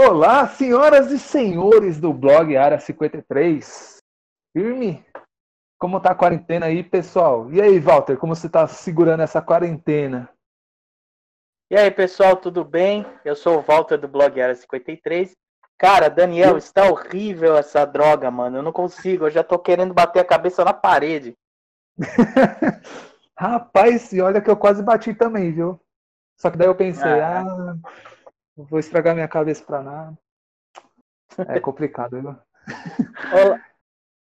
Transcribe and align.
Olá, 0.00 0.46
senhoras 0.46 1.10
e 1.10 1.18
senhores 1.18 1.98
do 1.98 2.12
blog 2.12 2.56
Área 2.56 2.78
53. 2.78 3.96
Firme? 4.56 5.04
Como 5.76 5.98
tá 5.98 6.12
a 6.12 6.14
quarentena 6.14 6.66
aí, 6.66 6.84
pessoal? 6.84 7.52
E 7.52 7.60
aí, 7.60 7.80
Walter, 7.80 8.16
como 8.16 8.32
você 8.32 8.48
tá 8.48 8.68
segurando 8.68 9.24
essa 9.24 9.42
quarentena? 9.42 10.30
E 11.68 11.76
aí, 11.76 11.90
pessoal, 11.90 12.36
tudo 12.36 12.64
bem? 12.64 13.04
Eu 13.24 13.34
sou 13.34 13.58
o 13.58 13.60
Walter 13.60 13.98
do 13.98 14.06
blog 14.06 14.40
Área 14.40 14.54
53. 14.54 15.32
Cara, 15.76 16.08
Daniel, 16.08 16.56
está 16.56 16.88
horrível 16.88 17.56
essa 17.56 17.84
droga, 17.84 18.30
mano. 18.30 18.58
Eu 18.58 18.62
não 18.62 18.72
consigo, 18.72 19.26
eu 19.26 19.30
já 19.30 19.42
tô 19.42 19.58
querendo 19.58 19.92
bater 19.92 20.20
a 20.20 20.24
cabeça 20.24 20.64
na 20.64 20.72
parede. 20.72 21.34
Rapaz, 23.36 24.12
e 24.12 24.20
olha 24.20 24.40
que 24.40 24.48
eu 24.48 24.56
quase 24.56 24.80
bati 24.80 25.12
também, 25.12 25.50
viu? 25.50 25.80
Só 26.36 26.52
que 26.52 26.56
daí 26.56 26.68
eu 26.68 26.74
pensei, 26.76 27.20
ah, 27.20 27.42
ah 27.42 28.17
não 28.58 28.64
vou 28.64 28.80
estragar 28.80 29.14
minha 29.14 29.28
cabeça 29.28 29.64
pra 29.64 29.80
nada. 29.80 30.18
É 31.46 31.60
complicado, 31.60 32.20
viu? 32.20 32.36
Olá. 33.32 33.64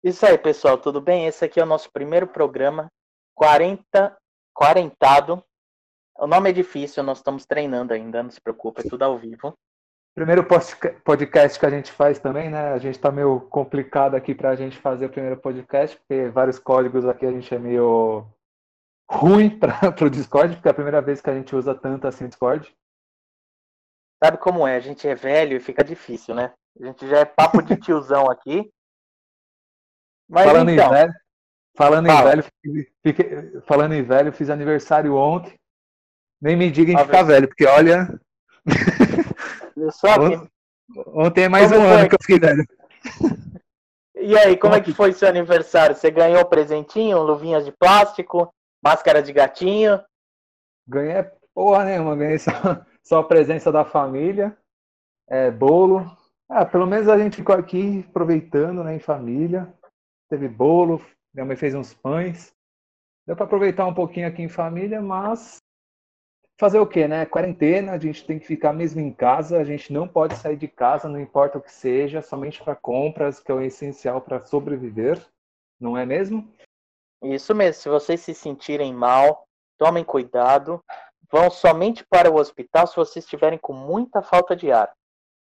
Isso 0.02 0.26
aí, 0.26 0.38
pessoal, 0.38 0.77
tudo 0.77 1.02
bem? 1.02 1.27
Esse 1.27 1.44
aqui 1.44 1.59
é 1.59 1.63
o 1.63 1.67
nosso 1.67 1.91
primeiro 1.91 2.26
programa, 2.26 2.88
40, 3.35 4.17
quarentado. 4.54 5.44
O 6.17 6.26
nome 6.26 6.49
é 6.49 6.54
difícil, 6.54 7.04
nós 7.04 7.17
estamos 7.17 7.45
treinando 7.45 7.94
ainda, 7.94 8.23
não 8.23 8.31
se 8.31 8.40
preocupe, 8.40 8.81
é 8.81 8.90
tudo 8.90 9.04
ao 9.04 9.17
vivo. 9.17 9.54
Primeiro 10.16 10.45
podcast 11.04 11.59
que 11.59 11.66
a 11.66 11.70
gente 11.70 11.91
faz 11.91 12.20
também, 12.20 12.49
né? 12.49 12.71
A 12.71 12.77
gente 12.77 12.99
tá 12.99 13.12
meio 13.12 13.41
complicado 13.41 14.16
aqui 14.16 14.34
pra 14.34 14.55
gente 14.55 14.77
fazer 14.77 15.05
o 15.05 15.09
primeiro 15.09 15.38
podcast, 15.38 15.98
porque 15.98 16.29
vários 16.29 16.57
códigos 16.57 17.05
aqui 17.05 17.26
a 17.26 17.32
gente 17.32 17.54
é 17.54 17.59
meio 17.59 18.26
ruim 19.09 19.49
para 19.49 19.73
o 20.02 20.09
Discord, 20.09 20.55
porque 20.55 20.68
é 20.68 20.71
a 20.71 20.76
primeira 20.76 21.02
vez 21.02 21.21
que 21.21 21.29
a 21.29 21.35
gente 21.35 21.55
usa 21.55 21.76
tanto 21.76 22.07
assim 22.07 22.26
o 22.26 22.27
Discord. 22.29 22.73
Sabe 24.24 24.38
como 24.38 24.68
é? 24.68 24.76
A 24.76 24.80
gente 24.80 25.08
é 25.08 25.16
velho 25.16 25.58
e 25.58 25.60
fica 25.60 25.84
difícil, 25.84 26.36
né? 26.36 26.54
A 26.80 26.86
gente 26.86 27.08
já 27.08 27.20
é 27.20 27.26
papo 27.26 27.62
de 27.62 27.76
tiozão 27.82 28.30
aqui. 28.30 28.70
Mas 30.30 30.46
falando 30.46 30.70
então, 30.70 30.88
em 30.88 30.90
velho, 30.90 31.13
falando 31.76 32.05
fala. 32.05 32.20
em 32.20 32.24
velho, 32.24 32.86
fiquei, 33.04 33.62
falando 33.62 33.94
em 33.94 34.04
velho, 34.04 34.32
fiz 34.32 34.50
aniversário 34.50 35.16
ontem. 35.16 35.60
Nem 36.40 36.55
me 36.55 36.72
diga 36.72 36.91
em 36.91 36.98
ficar 36.98 37.24
velho, 37.24 37.48
porque 37.48 37.66
olha. 37.66 38.08
ontem, 40.05 40.50
ontem 41.08 41.44
é 41.44 41.50
mais 41.50 41.72
como 41.72 41.84
um 41.84 41.88
foi? 41.88 41.98
ano 41.98 42.10
que 42.10 42.16
eu 42.16 42.20
fiquei 42.22 42.40
velho. 42.40 42.66
E 44.16 44.38
aí, 44.38 44.56
como 44.56 44.76
é 44.76 44.82
que 44.82 44.94
foi 44.94 45.13
seu 45.13 45.28
aniversário? 45.28 45.96
Você 45.96 46.12
ganhou 46.12 46.46
presentinho, 46.46 47.24
luvinhas 47.24 47.66
de 47.66 47.72
plástico, 47.72 48.54
máscara 48.84 49.22
de 49.22 49.34
gatinho? 49.34 50.00
Ganhei 50.88 51.26
porra 51.54 51.85
nenhuma, 51.85 52.16
ganhei 52.16 52.38
só, 52.38 52.52
só 53.12 53.20
a 53.20 53.23
presença 53.26 53.73
da 53.73 53.84
família, 53.84 54.57
é, 55.27 55.51
bolo. 55.51 56.09
Ah, 56.48 56.65
pelo 56.65 56.87
menos 56.87 57.09
a 57.09 57.17
gente 57.17 57.35
ficou 57.35 57.54
aqui 57.54 58.05
aproveitando 58.07 58.85
né, 58.85 58.95
em 58.95 58.99
família. 58.99 59.67
Teve 60.29 60.48
bolo, 60.48 61.01
minha 61.34 61.45
mãe 61.45 61.57
fez 61.57 61.76
uns 61.76 61.93
pães. 61.93 62.55
Deu 63.27 63.35
para 63.35 63.43
aproveitar 63.43 63.85
um 63.85 63.93
pouquinho 63.93 64.29
aqui 64.29 64.41
em 64.41 64.47
família, 64.47 65.01
mas 65.01 65.57
fazer 66.57 66.79
o 66.79 66.88
quê, 66.88 67.06
né? 67.06 67.25
Quarentena, 67.25 67.91
a 67.91 67.97
gente 67.97 68.25
tem 68.25 68.39
que 68.39 68.47
ficar 68.47 68.72
mesmo 68.72 69.01
em 69.01 69.12
casa, 69.12 69.57
a 69.57 69.63
gente 69.66 69.91
não 69.91 70.07
pode 70.07 70.38
sair 70.38 70.56
de 70.56 70.69
casa, 70.69 71.09
não 71.09 71.19
importa 71.19 71.57
o 71.57 71.62
que 71.62 71.72
seja, 71.72 72.22
somente 72.22 72.63
para 72.63 72.78
compras, 72.78 73.41
que 73.41 73.51
é 73.51 73.53
o 73.53 73.62
essencial 73.62 74.22
para 74.22 74.39
sobreviver, 74.39 75.22
não 75.78 75.97
é 75.97 76.06
mesmo? 76.06 76.50
Isso 77.22 77.53
mesmo, 77.53 77.81
se 77.81 77.89
vocês 77.89 78.22
se 78.22 78.34
sentirem 78.34 78.94
mal, 78.94 79.45
tomem 79.78 80.06
cuidado, 80.06 80.81
vão 81.31 81.50
somente 81.50 82.06
para 82.09 82.29
o 82.29 82.35
hospital 82.35 82.85
se 82.85 82.96
vocês 82.96 83.24
estiverem 83.24 83.57
com 83.57 83.74
muita 83.74 84.22
falta 84.22 84.56
de 84.56 84.72
ar. 84.72 84.91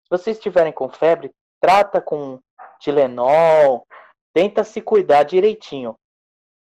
Se 0.03 0.09
vocês 0.09 0.37
estiverem 0.37 0.73
com 0.73 0.89
febre, 0.89 1.31
trata 1.59 2.01
com 2.01 2.39
Tilenol, 2.79 3.85
tenta 4.33 4.63
se 4.63 4.81
cuidar 4.81 5.23
direitinho. 5.23 5.95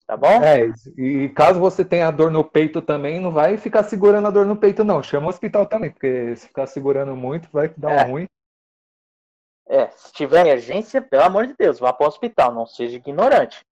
Tá 0.07 0.15
bom? 0.15 0.43
É, 0.43 0.71
e 0.95 1.29
caso 1.29 1.59
você 1.59 1.83
tenha 1.83 2.11
dor 2.11 2.29
no 2.29 2.43
peito 2.43 2.79
também, 2.79 3.19
não 3.19 3.31
vai 3.31 3.57
ficar 3.57 3.83
segurando 3.83 4.27
a 4.27 4.31
dor 4.31 4.45
no 4.45 4.55
peito, 4.55 4.83
não. 4.83 5.01
Chama 5.01 5.27
o 5.27 5.29
hospital 5.29 5.65
também, 5.65 5.89
porque 5.89 6.35
se 6.35 6.47
ficar 6.47 6.67
segurando 6.67 7.15
muito, 7.15 7.49
vai 7.51 7.69
dar 7.69 7.91
é. 7.91 8.05
um 8.05 8.11
ruim. 8.11 8.27
É, 9.67 9.87
se 9.89 10.13
tiver 10.13 10.41
emergência, 10.41 11.01
pelo 11.01 11.23
amor 11.23 11.47
de 11.47 11.55
Deus, 11.57 11.79
vá 11.79 11.91
para 11.91 12.05
o 12.05 12.07
hospital, 12.07 12.53
não 12.53 12.67
seja 12.67 12.97
ignorante. 12.97 13.65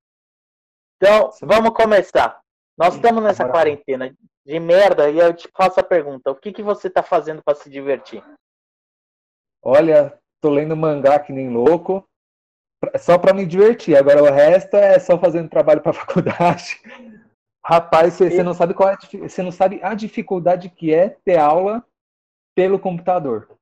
Então, 0.98 1.30
vamos 1.44 1.70
começar. 1.72 2.43
Nós 2.78 2.96
estamos 2.96 3.24
nessa 3.24 3.48
quarentena 3.48 4.14
de 4.46 4.60
merda 4.60 5.10
e 5.10 5.20
eu 5.20 5.34
te 5.34 5.48
faço 5.56 5.80
a 5.80 5.84
pergunta: 5.84 6.32
o 6.32 6.36
que, 6.36 6.52
que 6.52 6.64
você 6.64 6.88
está 6.88 7.04
fazendo 7.04 7.42
para 7.44 7.56
se 7.56 7.70
divertir? 7.70 8.24
Olha, 9.62 10.18
tô 10.42 10.50
lendo 10.50 10.76
mangá 10.76 11.20
que 11.20 11.32
nem 11.32 11.50
louco, 11.50 12.08
só 12.98 13.18
para 13.18 13.34
me 13.34 13.46
divertir. 13.46 13.96
Agora 13.96 14.22
o 14.22 14.32
resto 14.32 14.76
é 14.76 15.00
só 15.00 15.18
fazendo 15.18 15.50
trabalho 15.50 15.82
para 15.82 15.94
faculdade. 15.94 16.82
Rapaz, 17.66 18.16
você, 18.16 18.40
e... 18.40 18.44
não 18.44 18.54
sabe 18.54 18.74
qual 18.74 18.90
é, 18.90 18.98
você 18.98 19.42
não 19.42 19.52
sabe 19.52 19.80
a 19.82 19.94
dificuldade 19.94 20.70
que 20.70 20.94
é 20.94 21.10
ter 21.10 21.38
aula 21.38 21.86
pelo 22.56 22.78
computador. 22.78 23.58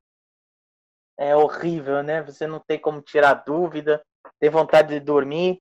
É 1.20 1.36
horrível, 1.36 2.02
né? 2.02 2.24
Você 2.24 2.48
não 2.48 2.60
tem 2.60 2.80
como 2.80 3.00
tirar 3.02 3.36
dúvida, 3.46 4.02
tem 4.40 4.50
vontade 4.50 4.88
de 4.90 5.00
dormir. 5.00 5.60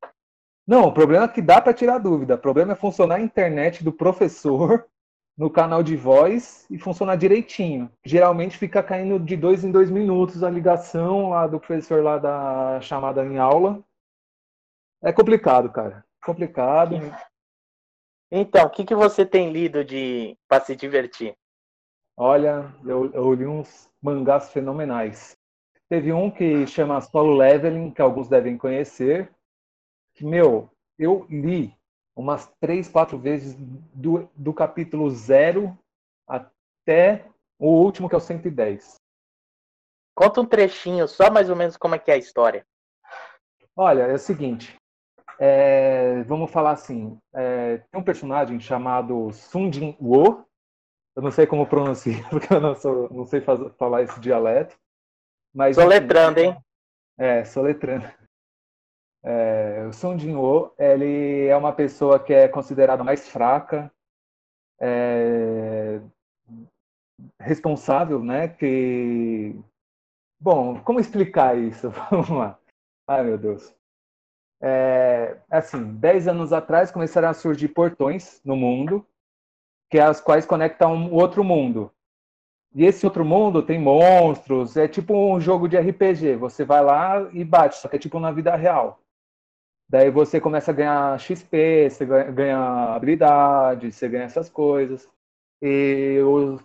Não, 0.66 0.84
o 0.84 0.92
problema 0.92 1.24
é 1.24 1.28
que 1.28 1.42
dá 1.42 1.60
para 1.60 1.74
tirar 1.74 1.98
dúvida. 1.98 2.34
O 2.34 2.38
problema 2.38 2.72
é 2.72 2.76
funcionar 2.76 3.16
a 3.16 3.20
internet 3.20 3.82
do 3.82 3.92
professor 3.92 4.86
no 5.36 5.50
canal 5.50 5.82
de 5.82 5.96
voz 5.96 6.66
e 6.70 6.78
funcionar 6.78 7.16
direitinho. 7.16 7.90
Geralmente 8.04 8.58
fica 8.58 8.82
caindo 8.82 9.18
de 9.18 9.36
dois 9.36 9.64
em 9.64 9.72
dois 9.72 9.90
minutos 9.90 10.42
a 10.44 10.50
ligação 10.50 11.30
lá 11.30 11.46
do 11.46 11.58
professor 11.58 12.02
lá 12.02 12.18
da 12.18 12.80
chamada 12.82 13.24
em 13.24 13.38
aula. 13.38 13.82
É 15.02 15.12
complicado, 15.12 15.70
cara. 15.70 16.04
Complicado. 16.22 16.96
Então, 18.30 18.66
o 18.66 18.70
que, 18.70 18.84
que 18.84 18.94
você 18.94 19.24
tem 19.24 19.50
lido 19.50 19.84
de 19.84 20.36
para 20.46 20.62
se 20.62 20.76
divertir? 20.76 21.34
Olha, 22.16 22.72
eu, 22.84 23.10
eu 23.12 23.32
li 23.32 23.46
uns 23.46 23.88
mangás 24.00 24.50
fenomenais. 24.52 25.36
Teve 25.88 26.12
um 26.12 26.30
que 26.30 26.66
chama 26.66 27.00
Solo 27.00 27.34
Leveling, 27.34 27.90
que 27.90 28.02
alguns 28.02 28.28
devem 28.28 28.58
conhecer. 28.58 29.34
Meu, 30.20 30.70
eu 30.98 31.26
li 31.30 31.74
umas 32.14 32.50
três, 32.60 32.88
quatro 32.88 33.18
vezes 33.18 33.54
do, 33.94 34.28
do 34.34 34.52
capítulo 34.52 35.10
zero 35.10 35.76
até 36.26 37.26
o 37.58 37.68
último, 37.68 38.08
que 38.08 38.14
é 38.14 38.18
o 38.18 38.20
110. 38.20 38.96
Conta 40.14 40.40
um 40.40 40.46
trechinho, 40.46 41.08
só 41.08 41.30
mais 41.30 41.48
ou 41.48 41.56
menos 41.56 41.76
como 41.76 41.94
é 41.94 41.98
que 41.98 42.10
é 42.10 42.14
a 42.14 42.18
história. 42.18 42.66
Olha, 43.74 44.02
é 44.02 44.12
o 44.12 44.18
seguinte. 44.18 44.76
É, 45.38 46.22
vamos 46.24 46.50
falar 46.50 46.72
assim. 46.72 47.18
É, 47.34 47.78
tem 47.78 48.00
um 48.00 48.04
personagem 48.04 48.60
chamado 48.60 49.32
Sun 49.32 49.72
Jin 49.72 49.96
Wo. 49.98 50.44
Eu 51.16 51.22
não 51.22 51.30
sei 51.30 51.46
como 51.46 51.66
pronunciar, 51.66 52.28
porque 52.28 52.52
eu 52.52 52.60
não, 52.60 52.74
sou, 52.74 53.08
não 53.10 53.24
sei 53.24 53.40
fazer, 53.40 53.70
falar 53.78 54.02
esse 54.02 54.20
dialeto. 54.20 54.76
Mas, 55.54 55.76
soletrando, 55.76 56.40
hein? 56.40 56.56
É, 57.18 57.44
soletrando. 57.44 58.06
É, 59.22 59.86
o 59.86 59.92
Sung 59.92 60.18
Jin-ho, 60.18 60.72
ele 60.78 61.46
é 61.46 61.56
uma 61.56 61.72
pessoa 61.72 62.18
que 62.18 62.32
é 62.32 62.48
considerada 62.48 63.04
mais 63.04 63.28
fraca, 63.28 63.92
é, 64.80 66.00
responsável, 67.38 68.22
né? 68.22 68.48
Que 68.48 69.54
bom, 70.40 70.80
como 70.82 71.00
explicar 71.00 71.56
isso? 71.56 71.90
Vamos 72.10 72.30
lá. 72.30 72.58
Ai 73.06 73.22
meu 73.24 73.36
Deus. 73.36 73.74
É, 74.62 75.38
assim, 75.50 75.94
dez 75.94 76.28
anos 76.28 76.52
atrás 76.52 76.90
começaram 76.90 77.28
a 77.28 77.34
surgir 77.34 77.68
portões 77.68 78.40
no 78.44 78.56
mundo, 78.56 79.06
que 79.90 79.98
é 79.98 80.02
as 80.02 80.20
quais 80.20 80.46
conectam 80.46 80.94
um 80.94 81.14
outro 81.14 81.42
mundo. 81.44 81.92
E 82.74 82.84
esse 82.84 83.04
outro 83.04 83.24
mundo 83.24 83.62
tem 83.62 83.80
monstros, 83.80 84.76
é 84.76 84.86
tipo 84.86 85.14
um 85.14 85.40
jogo 85.40 85.68
de 85.68 85.76
RPG. 85.76 86.36
Você 86.36 86.64
vai 86.64 86.82
lá 86.82 87.28
e 87.32 87.44
bate, 87.44 87.76
só 87.76 87.88
que 87.88 87.96
é 87.96 87.98
tipo 87.98 88.20
na 88.20 88.30
vida 88.30 88.54
real. 88.54 89.00
Daí 89.90 90.08
você 90.08 90.40
começa 90.40 90.70
a 90.70 90.74
ganhar 90.74 91.18
XP, 91.18 91.90
você 91.90 92.06
ganha 92.06 92.94
habilidade, 92.94 93.90
você 93.90 94.08
ganha 94.08 94.22
essas 94.22 94.48
coisas. 94.48 95.08
E 95.60 96.20
o 96.22 96.60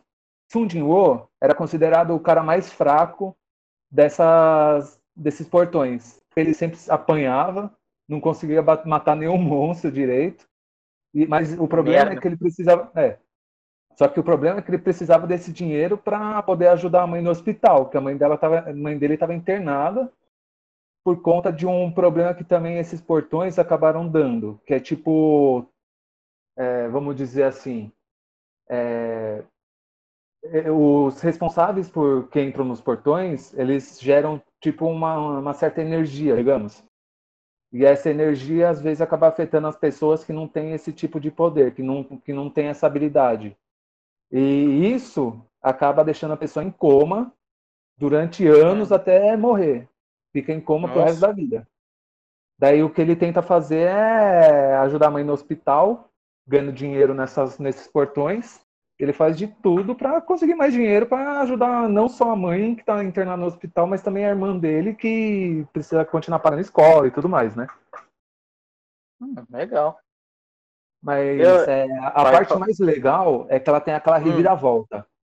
Sun 0.51 0.69
Jin-woo 0.69 1.27
era 1.41 1.55
considerado 1.55 2.13
o 2.13 2.19
cara 2.19 2.43
mais 2.43 2.71
fraco 2.71 3.35
dessas, 3.89 5.01
desses 5.15 5.49
portões. 5.49 6.21
Ele 6.35 6.53
sempre 6.53 6.77
apanhava, 6.87 7.75
não 8.07 8.21
conseguia 8.21 8.61
matar 8.61 9.15
nenhum 9.15 9.39
monstro 9.41 9.91
direito. 9.91 10.47
E, 11.11 11.25
mas 11.25 11.57
o 11.59 11.67
problema 11.67 12.05
Merda. 12.05 12.19
é 12.19 12.21
que 12.21 12.27
ele 12.27 12.37
precisava. 12.37 12.91
É, 12.93 13.17
só 13.95 14.07
que 14.07 14.19
o 14.19 14.23
problema 14.23 14.59
é 14.59 14.61
que 14.61 14.69
ele 14.69 14.77
precisava 14.77 15.25
desse 15.25 15.51
dinheiro 15.51 15.97
para 15.97 16.43
poder 16.43 16.67
ajudar 16.67 17.01
a 17.01 17.07
mãe 17.07 17.23
no 17.23 17.31
hospital, 17.31 17.89
que 17.89 17.97
a 17.97 18.01
mãe, 18.01 18.15
dela 18.15 18.37
tava, 18.37 18.59
a 18.59 18.73
mãe 18.73 18.95
dele 18.99 19.15
estava 19.15 19.33
internada 19.33 20.11
por 21.05 21.21
conta 21.21 21.53
de 21.53 21.67
um 21.67 21.91
problema 21.91 22.33
que 22.33 22.43
também 22.43 22.79
esses 22.79 22.99
portões 22.99 23.59
acabaram 23.59 24.07
dando, 24.09 24.59
que 24.65 24.73
é 24.73 24.79
tipo, 24.79 25.63
é, 26.57 26.87
vamos 26.87 27.15
dizer 27.15 27.43
assim, 27.43 27.91
é, 28.67 29.43
é, 30.45 30.71
os 30.71 31.21
responsáveis 31.21 31.87
por 31.87 32.27
quem 32.29 32.47
entram 32.47 32.65
nos 32.65 32.81
portões, 32.81 33.53
eles 33.53 34.01
geram 34.01 34.41
tipo 34.59 34.87
uma, 34.87 35.39
uma 35.39 35.53
certa 35.53 35.79
energia, 35.79 36.35
digamos. 36.35 36.83
E 37.71 37.85
essa 37.85 38.09
energia 38.09 38.69
às 38.69 38.81
vezes 38.81 38.99
acaba 38.99 39.27
afetando 39.27 39.67
as 39.67 39.77
pessoas 39.77 40.23
que 40.23 40.33
não 40.33 40.47
têm 40.47 40.73
esse 40.73 40.91
tipo 40.91 41.19
de 41.19 41.29
poder, 41.29 41.75
que 41.75 41.83
não, 41.83 42.03
que 42.03 42.33
não 42.33 42.49
têm 42.49 42.65
essa 42.69 42.87
habilidade. 42.87 43.55
E 44.31 44.91
isso 44.91 45.39
acaba 45.61 46.03
deixando 46.03 46.33
a 46.33 46.37
pessoa 46.37 46.65
em 46.65 46.71
coma 46.71 47.31
durante 47.95 48.47
anos 48.47 48.89
hum. 48.89 48.95
até 48.95 49.37
morrer. 49.37 49.87
Fica 50.35 50.51
em 50.51 50.59
coma 50.59 50.89
Nossa. 50.89 50.93
pro 50.93 51.03
resto 51.03 51.21
da 51.21 51.31
vida. 51.31 51.65
Daí 52.59 52.83
o 52.83 52.89
que 52.89 52.99
ele 52.99 53.15
tenta 53.15 53.41
fazer 53.41 53.87
é 53.87 54.75
ajudar 54.79 55.07
a 55.07 55.11
mãe 55.11 55.23
no 55.23 55.31
hospital, 55.31 56.09
ganhando 56.45 56.73
dinheiro 56.73 57.13
nessas, 57.13 57.57
nesses 57.57 57.87
portões. 57.87 58.59
Ele 58.99 59.13
faz 59.13 59.37
de 59.37 59.47
tudo 59.47 59.95
para 59.95 60.19
conseguir 60.19 60.55
mais 60.55 60.73
dinheiro 60.73 61.05
para 61.05 61.39
ajudar 61.39 61.87
não 61.87 62.09
só 62.09 62.31
a 62.31 62.35
mãe 62.35 62.75
que 62.75 62.81
está 62.81 63.01
internada 63.01 63.37
no 63.37 63.47
hospital, 63.47 63.87
mas 63.87 64.01
também 64.01 64.25
a 64.25 64.29
irmã 64.29 64.57
dele 64.57 64.93
que 64.93 65.65
precisa 65.71 66.03
continuar 66.03 66.39
parando 66.39 66.61
escola 66.61 67.07
e 67.07 67.11
tudo 67.11 67.29
mais, 67.29 67.55
né? 67.55 67.67
Hum, 69.21 69.35
legal. 69.49 69.97
Mas 71.01 71.39
Eu... 71.39 71.61
é, 71.61 71.87
a 71.97 72.23
Vai, 72.23 72.31
parte 72.33 72.59
mais 72.59 72.77
legal 72.79 73.45
é 73.47 73.57
que 73.57 73.69
ela 73.69 73.79
tem 73.79 73.93
aquela 73.93 74.19
hum. 74.19 74.23
reviravolta. 74.23 74.97
Hum. 74.97 75.14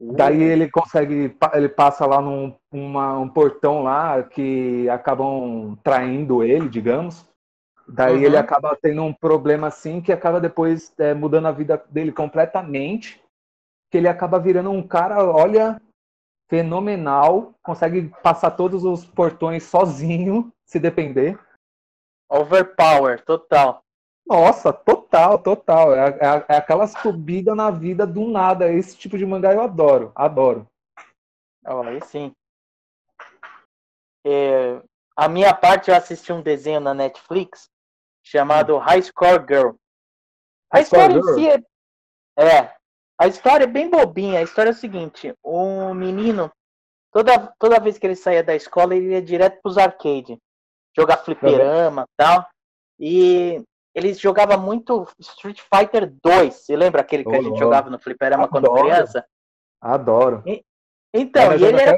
Daí 0.00 0.40
ele 0.40 0.70
consegue, 0.70 1.36
ele 1.54 1.68
passa 1.68 2.06
lá 2.06 2.20
num 2.20 2.54
uma, 2.70 3.18
um 3.18 3.28
portão 3.28 3.82
lá 3.82 4.22
que 4.22 4.88
acabam 4.88 5.76
traindo 5.82 6.44
ele, 6.44 6.68
digamos. 6.68 7.28
Daí 7.88 8.16
uhum. 8.16 8.22
ele 8.22 8.36
acaba 8.36 8.78
tendo 8.80 9.02
um 9.02 9.12
problema 9.12 9.66
assim 9.66 10.00
que 10.00 10.12
acaba 10.12 10.40
depois 10.40 10.92
é, 10.98 11.14
mudando 11.14 11.46
a 11.46 11.52
vida 11.52 11.82
dele 11.90 12.12
completamente. 12.12 13.20
Que 13.90 13.98
ele 13.98 14.06
acaba 14.06 14.38
virando 14.38 14.70
um 14.70 14.86
cara, 14.86 15.24
olha, 15.24 15.80
fenomenal, 16.48 17.54
consegue 17.62 18.12
passar 18.22 18.52
todos 18.52 18.84
os 18.84 19.04
portões 19.04 19.64
sozinho, 19.64 20.52
se 20.64 20.78
depender. 20.78 21.38
Overpower, 22.30 23.24
total. 23.24 23.82
Nossa, 24.28 24.74
total, 24.74 25.38
total. 25.38 25.94
É, 25.94 26.08
é, 26.10 26.44
é 26.50 26.56
aquela 26.58 26.86
subida 26.86 27.54
na 27.54 27.70
vida 27.70 28.06
do 28.06 28.28
nada. 28.28 28.70
Esse 28.70 28.94
tipo 28.94 29.16
de 29.16 29.24
mangá 29.24 29.54
eu 29.54 29.62
adoro, 29.62 30.12
adoro. 30.14 30.66
Oh, 31.66 31.80
aí 31.80 32.00
sim. 32.04 32.32
É, 34.26 34.82
a 35.16 35.28
minha 35.28 35.54
parte 35.54 35.90
eu 35.90 35.96
assisti 35.96 36.30
um 36.30 36.42
desenho 36.42 36.78
na 36.78 36.92
Netflix 36.92 37.70
chamado 38.22 38.76
hum. 38.76 38.78
High 38.78 39.02
Score 39.02 39.44
Girl. 39.48 39.70
A 40.70 40.80
história 40.80 41.16
em 41.16 41.22
si 41.22 41.48
é, 41.48 41.62
é, 42.38 42.74
a 43.18 43.26
história 43.26 43.64
é 43.64 43.66
bem 43.66 43.88
bobinha. 43.88 44.40
A 44.40 44.42
história 44.42 44.68
é 44.68 44.72
o 44.72 44.76
seguinte: 44.76 45.34
o 45.42 45.94
menino, 45.94 46.52
toda, 47.10 47.50
toda 47.58 47.80
vez 47.80 47.98
que 47.98 48.06
ele 48.06 48.14
saía 48.14 48.44
da 48.44 48.54
escola, 48.54 48.94
ele 48.94 49.12
ia 49.12 49.22
direto 49.22 49.62
pros 49.62 49.78
arcades, 49.78 50.36
jogar 50.94 51.16
fliperama 51.16 52.02
e 52.02 52.12
tal. 52.14 52.46
E 53.00 53.64
ele 53.94 54.12
jogava 54.14 54.56
muito 54.56 55.06
Street 55.18 55.60
Fighter 55.60 56.12
2. 56.22 56.54
Você 56.54 56.76
lembra 56.76 57.00
aquele 57.00 57.24
que 57.24 57.30
oh, 57.30 57.34
a 57.34 57.42
gente 57.42 57.52
oh. 57.52 57.58
jogava 57.58 57.90
no 57.90 57.98
fliperama 57.98 58.44
Adoro. 58.44 58.66
quando 58.66 58.80
criança? 58.80 59.24
Adoro. 59.80 60.42
E, 60.46 60.64
então, 61.14 61.56
e 61.56 61.64
ele 61.64 61.80
era. 61.80 61.96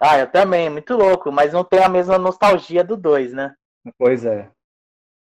Ah, 0.00 0.18
eu 0.18 0.30
também, 0.30 0.68
muito 0.68 0.94
louco, 0.94 1.32
mas 1.32 1.52
não 1.52 1.64
tem 1.64 1.82
a 1.82 1.88
mesma 1.88 2.18
nostalgia 2.18 2.84
do 2.84 2.96
2, 2.96 3.32
né? 3.32 3.54
Pois 3.98 4.24
é. 4.24 4.50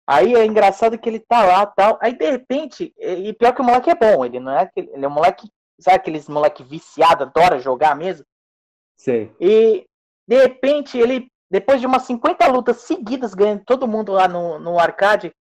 Aí 0.08 0.34
é 0.34 0.46
engraçado 0.46 0.98
que 0.98 1.08
ele 1.08 1.20
tá 1.20 1.44
lá 1.44 1.66
tal. 1.66 1.98
Aí 2.02 2.18
de 2.18 2.30
repente, 2.30 2.94
e 2.98 3.34
pior 3.34 3.54
que 3.54 3.62
o 3.62 3.64
moleque 3.64 3.90
é 3.90 3.96
bom, 3.96 4.26
ele 4.26 4.40
não 4.40 4.52
é 4.52 4.64
aquele. 4.64 4.90
Ele 4.92 5.06
é 5.06 5.08
um 5.08 5.12
moleque, 5.12 5.50
sabe 5.80 5.98
aqueles 5.98 6.28
moleque 6.28 6.64
viciado, 6.64 7.24
adora 7.24 7.60
jogar 7.60 7.96
mesmo? 7.96 8.26
Sei. 8.98 9.34
E 9.40 9.86
de 10.28 10.38
repente 10.38 10.98
ele, 10.98 11.28
depois 11.50 11.80
de 11.80 11.88
umas 11.88 12.04
50 12.04 12.48
lutas 12.48 12.78
seguidas, 12.78 13.34
ganhando 13.34 13.64
todo 13.66 13.88
mundo 13.88 14.12
lá 14.12 14.28
no, 14.28 14.60
no 14.60 14.80
arcade, 14.80 15.34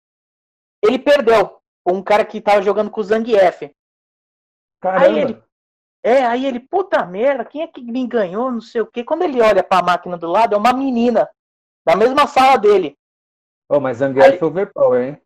ele 0.83 0.99
perdeu. 0.99 1.59
Um 1.85 2.03
cara 2.03 2.25
que 2.25 2.41
tava 2.41 2.61
jogando 2.61 2.91
com 2.91 3.01
o 3.01 3.03
Zangief. 3.03 3.71
Caramba. 4.81 5.05
Aí 5.05 5.19
ele, 5.19 5.43
é, 6.03 6.25
aí 6.25 6.45
ele, 6.45 6.59
puta 6.59 7.05
merda, 7.05 7.43
quem 7.43 7.61
é 7.61 7.67
que 7.67 7.81
me 7.81 8.05
ganhou, 8.07 8.51
não 8.51 8.61
sei 8.61 8.81
o 8.81 8.87
quê. 8.87 9.03
Quando 9.03 9.23
ele 9.23 9.41
olha 9.41 9.63
pra 9.63 9.81
máquina 9.81 10.17
do 10.17 10.27
lado, 10.27 10.55
é 10.55 10.57
uma 10.57 10.73
menina, 10.73 11.29
da 11.85 11.95
mesma 11.95 12.27
sala 12.27 12.57
dele. 12.57 12.97
Oh, 13.69 13.79
mas 13.79 13.97
Zangief 13.97 14.25
aí... 14.25 14.39
overpower, 14.41 15.01
hein? 15.01 15.21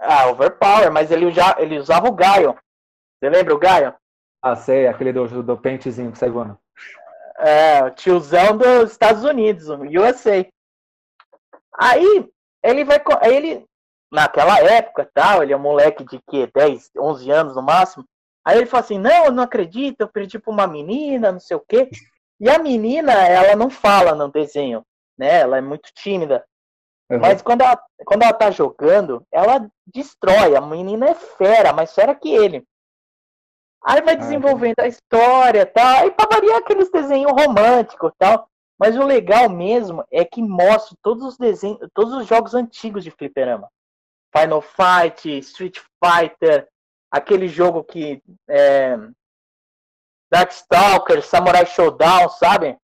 Ah, 0.00 0.28
overpower, 0.28 0.90
mas 0.90 1.10
ele, 1.10 1.30
já, 1.30 1.56
ele 1.58 1.78
usava 1.78 2.08
o 2.08 2.12
Gaio. 2.12 2.56
Você 3.18 3.28
lembra 3.28 3.54
o 3.54 3.58
Gaio? 3.58 3.94
Ah, 4.42 4.56
sei, 4.56 4.86
aquele 4.86 5.12
do, 5.12 5.42
do 5.42 5.56
pentezinho 5.56 6.12
que 6.12 6.18
sai 6.18 6.30
voando. 6.30 6.58
É, 7.38 7.82
o 7.84 7.90
tiozão 7.90 8.56
dos 8.56 8.90
Estados 8.90 9.24
Unidos, 9.24 9.68
o 9.68 9.82
USA. 9.82 10.46
Aí, 11.74 12.30
ele 12.62 12.84
vai. 12.84 13.02
Ele, 13.24 13.66
naquela 14.10 14.58
época, 14.60 15.08
tal, 15.14 15.42
ele 15.42 15.52
é 15.52 15.56
um 15.56 15.60
moleque 15.60 16.04
de 16.04 16.20
que 16.28 16.46
10, 16.52 16.90
11 16.98 17.30
anos 17.30 17.56
no 17.56 17.62
máximo. 17.62 18.04
Aí 18.44 18.56
ele 18.56 18.66
fala 18.66 18.82
assim: 18.82 18.98
Não, 18.98 19.26
eu 19.26 19.32
não 19.32 19.42
acredito, 19.42 20.00
eu 20.00 20.08
perdi 20.08 20.38
pra 20.38 20.52
uma 20.52 20.66
menina, 20.66 21.32
não 21.32 21.40
sei 21.40 21.56
o 21.56 21.64
quê. 21.66 21.88
E 22.40 22.48
a 22.48 22.58
menina, 22.58 23.12
ela 23.12 23.54
não 23.54 23.68
fala 23.68 24.14
no 24.14 24.30
desenho, 24.30 24.82
né? 25.18 25.40
Ela 25.40 25.58
é 25.58 25.60
muito 25.60 25.90
tímida. 25.94 26.44
Uhum. 27.10 27.18
Mas 27.20 27.42
quando 27.42 27.62
ela, 27.62 27.78
quando 28.06 28.22
ela 28.22 28.32
tá 28.32 28.50
jogando, 28.50 29.22
ela 29.30 29.68
destrói. 29.86 30.56
A 30.56 30.60
menina 30.60 31.10
é 31.10 31.14
fera, 31.14 31.72
mais 31.72 31.94
fera 31.94 32.14
que 32.14 32.30
ele. 32.30 32.64
Aí 33.84 34.02
vai 34.02 34.16
desenvolvendo 34.16 34.78
ah, 34.78 34.84
a 34.84 34.88
história 34.88 35.66
tal. 35.66 36.02
Aí 36.02 36.10
pra 36.10 36.26
variar 36.30 36.58
aqueles 36.58 36.90
desenhos 36.90 37.32
românticos 37.32 38.12
tal. 38.18 38.48
Mas 38.78 38.96
o 38.96 39.04
legal 39.04 39.50
mesmo 39.50 40.02
é 40.10 40.24
que 40.24 40.42
mostra 40.42 40.96
todos 41.02 41.22
os 41.22 41.36
desenhos, 41.36 41.78
todos 41.92 42.14
os 42.14 42.26
jogos 42.26 42.54
antigos 42.54 43.04
de 43.04 43.10
fliperama. 43.10 43.68
Final 44.36 44.62
Fight, 44.62 45.38
Street 45.38 45.78
Fighter, 46.02 46.68
aquele 47.10 47.48
jogo 47.48 47.82
que 47.82 48.22
é, 48.48 48.96
Darkstalker, 50.30 51.22
Samurai 51.22 51.66
Showdown, 51.66 52.28
sabe? 52.28 52.78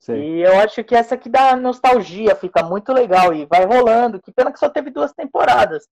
Sim. 0.00 0.14
E 0.14 0.42
eu 0.42 0.58
acho 0.58 0.82
que 0.82 0.94
essa 0.94 1.14
aqui 1.14 1.28
dá 1.28 1.54
nostalgia, 1.54 2.34
fica 2.34 2.62
muito 2.62 2.92
legal 2.92 3.32
e 3.32 3.46
vai 3.46 3.64
rolando. 3.64 4.20
Que 4.20 4.32
pena 4.32 4.50
que 4.52 4.58
só 4.58 4.68
teve 4.68 4.90
duas 4.90 5.12
temporadas, 5.12 5.86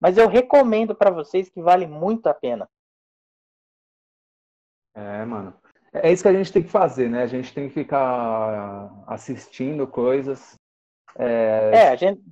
mas 0.00 0.16
eu 0.16 0.28
recomendo 0.28 0.94
para 0.94 1.10
vocês 1.10 1.48
que 1.48 1.60
vale 1.60 1.86
muito 1.86 2.28
a 2.28 2.34
pena. 2.34 2.68
É, 4.94 5.24
mano. 5.24 5.52
É 5.92 6.12
isso 6.12 6.22
que 6.22 6.28
a 6.28 6.32
gente 6.32 6.52
tem 6.52 6.62
que 6.62 6.68
fazer, 6.68 7.08
né? 7.08 7.22
A 7.22 7.26
gente 7.26 7.52
tem 7.54 7.68
que 7.68 7.74
ficar 7.74 8.90
assistindo 9.06 9.86
coisas. 9.86 10.54
É, 11.18 11.70
é 11.74 11.88
a 11.88 11.96
gente. 11.96 12.22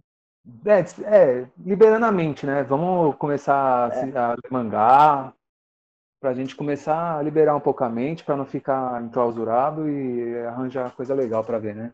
É, 0.66 0.80
é, 1.16 1.48
liberando 1.58 2.04
a 2.04 2.12
mente, 2.12 2.44
né? 2.44 2.62
Vamos 2.62 3.16
começar 3.16 3.90
é. 3.92 4.18
a, 4.18 4.32
a 4.32 4.36
mangá, 4.50 5.32
para 6.20 6.30
a 6.30 6.34
gente 6.34 6.54
começar 6.54 7.18
a 7.18 7.22
liberar 7.22 7.54
um 7.54 7.60
pouco 7.60 7.82
a 7.84 7.88
mente, 7.88 8.24
para 8.24 8.36
não 8.36 8.44
ficar 8.44 9.02
enclausurado 9.02 9.88
e 9.88 10.38
arranjar 10.46 10.94
coisa 10.94 11.14
legal 11.14 11.44
para 11.44 11.58
ver, 11.58 11.74
né? 11.74 11.92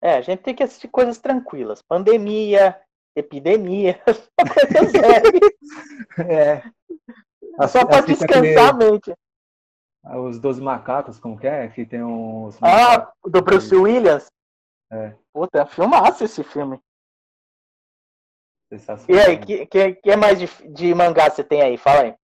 É, 0.00 0.14
a 0.14 0.20
gente 0.20 0.42
tem 0.42 0.54
que 0.54 0.62
assistir 0.62 0.88
coisas 0.88 1.18
tranquilas. 1.18 1.80
Pandemia, 1.82 2.80
epidemia, 3.16 4.00
coisas 4.04 4.90
sérias. 4.90 6.28
É. 6.28 6.62
Só 7.68 7.86
para 7.86 8.00
descansar 8.02 8.70
a 8.70 8.72
mente. 8.72 9.12
Os 10.04 10.40
Doze 10.40 10.60
Macacos, 10.60 11.20
como 11.20 11.38
que 11.38 11.46
é? 11.46 11.68
Que 11.68 11.86
tem 11.86 12.02
uns. 12.02 12.58
Ah, 12.60 13.12
do 13.24 13.40
Bruce 13.40 13.74
Williams? 13.74 14.26
É. 14.90 15.14
Puta, 15.32 15.62
é 15.62 15.66
filmaço 15.66 16.24
esse 16.24 16.42
filme. 16.42 16.80
E 19.08 19.18
aí, 19.18 19.38
que, 19.38 19.66
que, 19.66 19.94
que 19.94 20.16
mais 20.16 20.38
de, 20.38 20.46
de 20.72 20.94
mangá 20.94 21.28
você 21.28 21.44
tem 21.44 21.60
aí? 21.60 21.76
Fala 21.76 22.02
aí. 22.02 22.14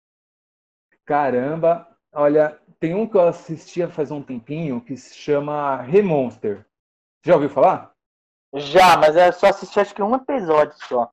Caramba, 1.04 1.86
olha, 2.12 2.58
tem 2.80 2.94
um 2.94 3.06
que 3.06 3.16
eu 3.16 3.28
assistia 3.28 3.88
faz 3.88 4.10
um 4.10 4.22
tempinho 4.22 4.80
que 4.80 4.96
se 4.96 5.14
chama 5.14 5.82
Remonster. 5.82 6.66
Já 7.24 7.34
ouviu 7.34 7.50
falar? 7.50 7.92
Já, 8.54 8.96
mas 8.96 9.16
é 9.16 9.30
só 9.30 9.48
assistir 9.48 9.80
acho 9.80 9.94
que 9.94 10.02
um 10.02 10.14
episódio 10.14 10.74
só. 10.86 11.10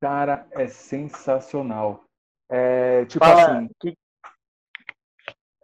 Cara, 0.00 0.46
é 0.52 0.68
sensacional. 0.68 2.04
É 2.48 3.04
tipo 3.06 3.24
Fala, 3.24 3.58
assim. 3.58 3.70
Que... 3.80 3.96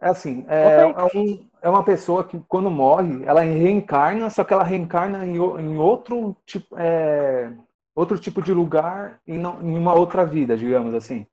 É 0.01 0.09
assim, 0.09 0.43
é, 0.47 0.81
é, 0.81 0.85
um, 0.87 1.47
é, 1.61 1.69
uma 1.69 1.83
pessoa 1.83 2.23
que 2.23 2.39
quando 2.47 2.71
morre, 2.71 3.23
ela 3.23 3.41
reencarna, 3.41 4.31
só 4.31 4.43
que 4.43 4.51
ela 4.51 4.63
reencarna 4.63 5.23
em, 5.27 5.35
em 5.35 5.77
outro 5.77 6.35
tipo, 6.43 6.75
é, 6.75 7.53
outro 7.93 8.17
tipo 8.17 8.41
de 8.41 8.51
lugar 8.51 9.21
e 9.27 9.37
não, 9.37 9.61
em 9.61 9.77
uma 9.77 9.93
outra 9.93 10.25
vida, 10.25 10.57
digamos 10.57 10.95
assim. 10.95 11.27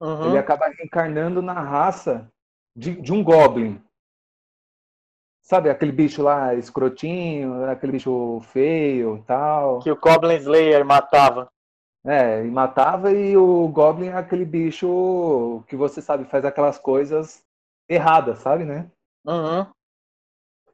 Uhum. 0.00 0.28
Ele 0.28 0.38
acaba 0.38 0.68
reencarnando 0.68 1.42
na 1.42 1.52
raça 1.52 2.32
de, 2.74 2.98
de 2.98 3.12
um 3.12 3.22
goblin. 3.22 3.78
Sabe 5.42 5.68
aquele 5.68 5.92
bicho 5.92 6.22
lá 6.22 6.54
escrotinho, 6.54 7.64
aquele 7.64 7.92
bicho 7.92 8.40
feio 8.52 9.22
tal. 9.26 9.80
Que 9.80 9.90
o 9.90 9.96
Goblin 9.96 10.36
Slayer 10.36 10.84
matava. 10.84 11.50
É, 12.04 12.44
e 12.44 12.50
matava, 12.50 13.12
e 13.12 13.36
o 13.36 13.66
Goblin 13.68 14.08
é 14.08 14.16
aquele 14.16 14.44
bicho 14.44 15.62
que 15.66 15.74
você 15.74 16.00
sabe, 16.00 16.24
faz 16.24 16.44
aquelas 16.44 16.78
coisas 16.78 17.44
erradas, 17.88 18.38
sabe, 18.40 18.64
né? 18.64 18.90
Uhum. 19.26 19.66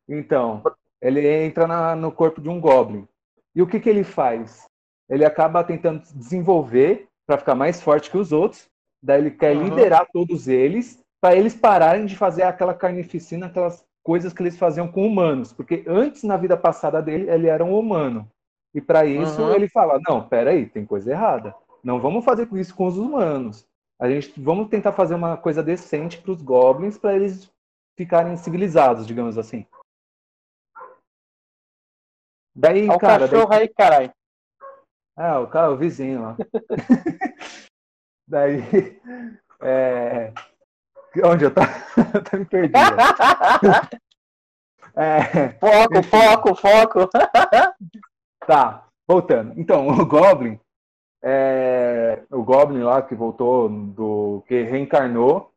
Então, 0.09 0.63
ele 1.01 1.27
entra 1.27 1.67
na, 1.67 1.97
no 1.97 2.13
corpo 2.13 2.41
de 2.41 2.49
um 2.49 2.61
Goblin. 2.61 3.07
E 3.55 3.63
o 3.63 3.67
que, 3.67 3.81
que 3.81 3.89
ele 3.89 4.05
faz? 4.05 4.65
Ele 5.09 5.25
acaba 5.25 5.63
tentando 5.65 6.03
desenvolver 6.15 7.09
para 7.27 7.39
ficar 7.39 7.55
mais 7.55 7.81
forte 7.81 8.11
que 8.11 8.19
os 8.19 8.33
outros. 8.33 8.69
Daí 9.03 9.21
ele 9.21 9.31
quer 9.31 9.57
Uhum. 9.57 9.65
liderar 9.65 10.07
todos 10.13 10.49
eles 10.49 11.03
para 11.21 11.37
eles 11.37 11.55
pararem 11.55 12.05
de 12.07 12.17
fazer 12.17 12.43
aquela 12.43 12.75
carnificina, 12.75 13.47
aquelas 13.47 13.85
coisas 14.03 14.33
que 14.33 14.43
eles 14.43 14.59
faziam 14.59 14.89
com 14.89 15.07
humanos. 15.07 15.53
Porque 15.53 15.85
antes, 15.87 16.23
na 16.23 16.37
vida 16.37 16.57
passada 16.57 17.01
dele, 17.01 17.31
ele 17.31 17.47
era 17.47 17.65
um 17.65 17.79
humano. 17.79 18.29
E 18.75 18.81
para 18.81 19.07
isso 19.07 19.41
Uhum. 19.41 19.55
ele 19.55 19.69
fala: 19.69 20.01
não, 20.07 20.27
peraí, 20.29 20.67
tem 20.67 20.85
coisa 20.85 21.11
errada. 21.11 21.55
Não 21.83 22.01
vamos 22.01 22.25
fazer 22.25 22.49
isso 22.55 22.75
com 22.75 22.87
os 22.87 22.99
humanos. 22.99 23.67
A 24.01 24.09
gente 24.11 24.41
vamos 24.41 24.69
tentar 24.69 24.93
fazer 24.93 25.15
uma 25.15 25.37
coisa 25.37 25.63
decente 25.63 26.21
para 26.21 26.33
os 26.33 26.43
goblins 26.43 26.99
para 26.99 27.15
eles 27.15 27.51
ficarem 27.97 28.37
civilizados, 28.37 29.07
digamos 29.07 29.39
assim. 29.39 29.67
Daí, 32.57 32.89
Olha 32.89 32.97
o 32.97 33.01
cara, 33.01 33.19
daí- 33.27 33.31
cachorro 33.31 33.53
aí, 33.53 33.69
caralho. 33.69 34.13
ah, 35.17 35.41
o 35.41 35.49
cara, 35.49 35.71
o 35.73 35.77
vizinho 35.77 36.23
lá. 36.23 36.37
Daí, 38.27 38.61
é... 39.61 40.33
Onde 41.25 41.45
eu 41.45 41.55
tava? 41.55 41.69
Eu 42.33 42.39
me 42.39 42.45
perdido. 42.47 42.79
É, 44.97 45.51
foco, 45.59 46.03
foco, 46.05 46.55
foco. 46.55 47.11
tá, 48.47 48.89
voltando. 49.07 49.53
Então, 49.61 49.87
o 49.89 50.07
Goblin, 50.07 50.59
é, 51.27 52.23
o 52.31 52.43
Goblin 52.43 52.83
lá 52.83 53.01
que 53.01 53.15
voltou, 53.15 53.67
do 53.69 54.45
que 54.47 54.63
reencarnou, 54.63 55.51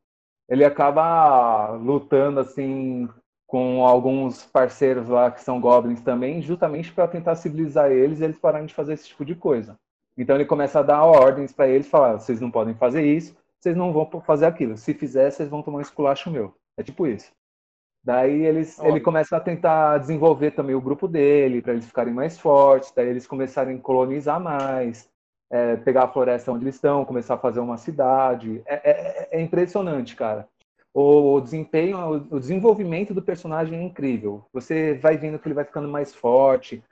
ele 0.48 0.64
acaba 0.64 1.72
lutando 1.72 2.40
assim 2.40 3.10
com 3.46 3.86
alguns 3.86 4.46
parceiros 4.46 5.10
lá 5.10 5.30
que 5.30 5.44
são 5.44 5.60
Goblins 5.60 6.02
também, 6.02 6.42
justamente 6.42 6.92
para 6.94 7.08
tentar 7.08 7.36
civilizar 7.36 7.92
eles 7.92 8.22
e 8.22 8.24
eles 8.24 8.40
pararem 8.40 8.66
de 8.66 8.74
fazer 8.74 8.94
esse 8.94 9.10
tipo 9.10 9.26
de 9.26 9.36
coisa. 9.36 9.78
Então 10.18 10.36
ele 10.36 10.46
começa 10.46 10.80
a 10.80 10.84
dar 10.84 11.04
ordens 11.04 11.52
para 11.52 11.68
eles, 11.68 11.90
falar: 11.90 12.14
vocês 12.14 12.40
não 12.40 12.50
podem 12.50 12.74
fazer 12.74 13.06
isso, 13.06 13.36
vocês 13.60 13.76
não 13.76 13.92
vão 13.92 14.10
fazer 14.22 14.46
aquilo. 14.46 14.78
Se 14.78 14.94
fizer, 14.94 15.30
vocês 15.30 15.50
vão 15.50 15.62
tomar 15.62 15.80
um 15.80 15.82
esculacho 15.82 16.32
meu. 16.32 16.56
É 16.78 16.84
tipo 16.84 17.06
isso. 17.06 17.30
Daí 18.04 18.46
eles, 18.46 18.80
ele 18.80 19.02
começa 19.02 19.36
a 19.36 19.42
tentar 19.42 19.98
desenvolver 19.98 20.52
também 20.52 20.74
o 20.74 20.82
grupo 20.82 21.10
dele, 21.10 21.62
para 21.62 21.74
eles 21.74 21.86
ficarem 21.86 22.14
mais 22.14 22.40
fortes, 22.40 22.94
daí 22.96 23.10
eles 23.10 23.28
começarem 23.28 23.76
a 23.76 23.82
colonizar 23.82 24.40
mais, 24.40 25.10
é, 25.50 25.76
pegar 25.78 26.04
a 26.04 26.08
floresta 26.12 26.52
onde 26.52 26.64
eles 26.66 26.76
estão, 26.76 27.06
começar 27.06 27.36
a 27.36 27.40
fazer 27.40 27.60
uma 27.60 27.78
cidade. 27.78 28.62
É, 28.66 28.76
é- 28.92 29.28
é 29.38 29.42
impressionante, 29.42 30.16
cara. 30.16 30.48
O 30.94 31.40
desempenho, 31.40 31.98
o 32.32 32.40
desenvolvimento 32.40 33.14
do 33.14 33.22
personagem 33.22 33.78
é 33.80 33.84
incrível. 33.84 34.46
Você 34.52 34.96
vai 34.96 35.16
vendo 35.18 35.38
que 35.38 35.48
ele 35.48 35.54
vai 35.54 35.64
ficando 35.64 35.88
mais 35.88 36.14
forte, 36.16 36.84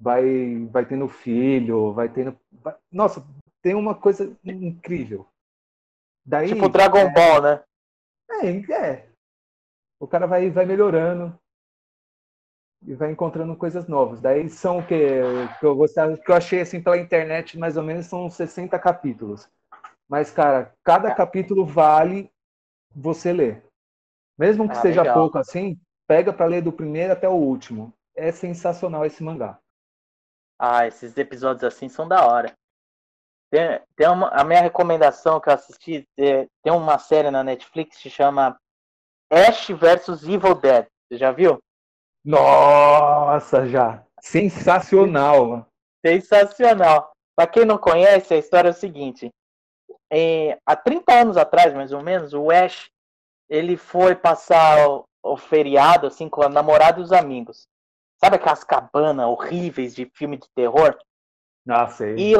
vai, 0.00 0.66
vai 0.70 0.86
tendo 0.86 1.06
filho, 1.06 1.92
vai 1.92 2.08
tendo. 2.08 2.36
vai- 2.50 2.76
Nossa, 2.90 3.22
tem 3.60 3.74
uma 3.74 3.94
coisa 3.94 4.34
incrível. 4.44 5.26
Daí, 6.24 6.48
tipo 6.48 6.68
Dragon 6.68 7.12
Ball, 7.12 7.42
né? 7.42 7.60
é, 8.30 8.72
é. 8.72 9.08
O 10.00 10.06
cara 10.06 10.26
vai, 10.26 10.50
vai 10.50 10.64
melhorando 10.64 11.38
e 12.86 12.94
vai 12.94 13.10
encontrando 13.10 13.56
coisas 13.56 13.86
novas. 13.86 14.20
Daí 14.20 14.48
são 14.48 14.78
o 14.78 14.86
que 14.86 14.98
que 15.60 15.66
eu 15.66 15.76
gostava, 15.76 16.16
que 16.16 16.30
eu 16.30 16.34
achei 16.34 16.60
assim 16.60 16.82
pela 16.82 16.98
internet, 16.98 17.58
mais 17.58 17.76
ou 17.76 17.82
menos 17.82 18.06
são 18.06 18.28
60 18.28 18.78
capítulos. 18.78 19.48
Mas 20.08 20.30
cara, 20.30 20.74
cada 20.84 21.14
capítulo 21.14 21.64
vale 21.64 22.30
você 22.94 23.32
ler. 23.32 23.64
Mesmo 24.38 24.68
que 24.68 24.76
Ah, 24.76 24.80
seja 24.80 25.02
legal. 25.02 25.20
pouco 25.20 25.38
assim, 25.38 25.78
pega 26.06 26.32
para 26.32 26.46
ler 26.46 26.62
do 26.62 26.72
primeiro 26.72 27.12
até 27.12 27.28
o 27.28 27.32
último. 27.32 27.92
É 28.14 28.32
sensacional 28.32 29.06
esse 29.06 29.22
mangá. 29.22 29.58
Ah, 30.58 30.86
esses 30.86 31.16
episódios 31.16 31.64
assim 31.64 31.88
são 31.88 32.06
da 32.06 32.26
hora. 32.26 32.52
Tem, 33.50 33.80
tem 33.96 34.08
uma, 34.08 34.28
a 34.28 34.44
minha 34.44 34.60
recomendação 34.60 35.40
que 35.40 35.48
eu 35.48 35.54
assisti, 35.54 36.08
é, 36.18 36.46
tem 36.62 36.72
uma 36.72 36.98
série 36.98 37.30
na 37.30 37.44
Netflix 37.44 37.98
que 37.98 38.08
chama 38.08 38.58
Ash 39.30 39.68
vs 39.68 40.22
Evil 40.24 40.54
Dead. 40.54 40.86
Você 41.08 41.18
já 41.18 41.30
viu? 41.32 41.58
Nossa, 42.24 43.66
já. 43.66 44.04
Sensacional. 44.20 45.66
Sensacional. 46.04 47.12
Pra 47.36 47.46
quem 47.46 47.64
não 47.64 47.78
conhece, 47.78 48.34
a 48.34 48.38
história 48.38 48.68
é 48.68 48.72
o 48.72 48.74
seguinte. 48.74 49.30
É, 50.12 50.58
há 50.66 50.76
30 50.76 51.12
anos 51.12 51.36
atrás, 51.36 51.72
mais 51.74 51.92
ou 51.92 52.02
menos, 52.02 52.34
o 52.34 52.50
Ash 52.50 52.90
ele 53.48 53.76
foi 53.76 54.14
passar 54.14 54.88
o, 54.88 55.04
o 55.22 55.36
feriado 55.36 56.06
assim 56.06 56.28
com 56.28 56.42
a 56.42 56.48
namorada 56.48 57.00
e 57.00 57.02
os 57.02 57.12
amigos. 57.12 57.66
Sabe 58.22 58.36
aquelas 58.36 58.62
cabanas 58.62 59.26
horríveis 59.26 59.94
de 59.94 60.10
filme 60.14 60.36
de 60.36 60.46
terror? 60.54 60.96
Nossa, 61.66 62.04
aí. 62.04 62.16
E, 62.18 62.34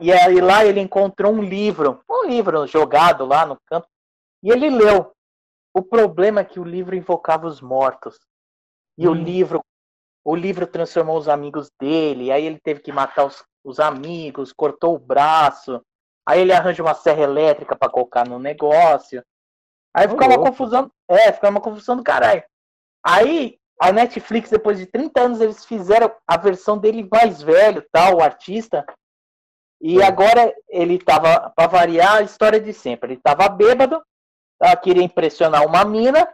e 0.00 0.12
aí 0.12 0.40
lá 0.40 0.64
ele 0.64 0.80
encontrou 0.80 1.32
um 1.32 1.42
livro, 1.42 2.02
um 2.10 2.26
livro 2.26 2.66
jogado 2.66 3.24
lá 3.24 3.46
no 3.46 3.56
canto, 3.66 3.88
e 4.42 4.50
ele 4.50 4.68
leu. 4.70 5.12
O 5.72 5.82
problema 5.82 6.40
é 6.40 6.44
que 6.44 6.60
o 6.60 6.64
livro 6.64 6.94
invocava 6.94 7.46
os 7.46 7.60
mortos. 7.60 8.18
E 8.96 9.08
o 9.08 9.12
livro, 9.14 9.60
o 10.24 10.34
livro 10.34 10.66
transformou 10.66 11.18
os 11.18 11.28
amigos 11.28 11.70
dele, 11.80 12.30
aí 12.30 12.44
ele 12.44 12.60
teve 12.60 12.80
que 12.80 12.92
matar 12.92 13.24
os, 13.24 13.44
os 13.64 13.80
amigos, 13.80 14.52
cortou 14.52 14.94
o 14.94 14.98
braço. 14.98 15.80
Aí 16.26 16.40
ele 16.40 16.52
arranja 16.52 16.82
uma 16.82 16.94
serra 16.94 17.22
elétrica 17.22 17.76
para 17.76 17.90
colocar 17.90 18.26
no 18.26 18.38
negócio. 18.38 19.22
Aí 19.92 20.06
Ô, 20.06 20.10
ficou 20.10 20.26
uma 20.26 20.38
confusão, 20.38 20.90
é, 21.08 21.32
ficou 21.32 21.50
uma 21.50 21.60
confusão 21.60 21.96
do 21.96 22.02
caralho. 22.02 22.42
Aí 23.04 23.58
a 23.80 23.92
Netflix, 23.92 24.50
depois 24.50 24.78
de 24.78 24.86
30 24.86 25.20
anos, 25.20 25.40
eles 25.40 25.64
fizeram 25.64 26.10
a 26.26 26.36
versão 26.36 26.78
dele 26.78 27.06
mais 27.10 27.42
velho, 27.42 27.84
tal, 27.92 28.16
o 28.16 28.22
artista. 28.22 28.84
E 29.80 30.00
É. 30.00 30.06
agora 30.06 30.54
ele 30.68 30.98
tava, 30.98 31.50
pra 31.54 31.66
variar, 31.66 32.16
a 32.16 32.22
história 32.22 32.60
de 32.60 32.72
sempre. 32.72 33.12
Ele 33.12 33.20
tava 33.20 33.48
bêbado, 33.48 34.02
queria 34.82 35.02
impressionar 35.02 35.66
uma 35.66 35.84
mina, 35.84 36.26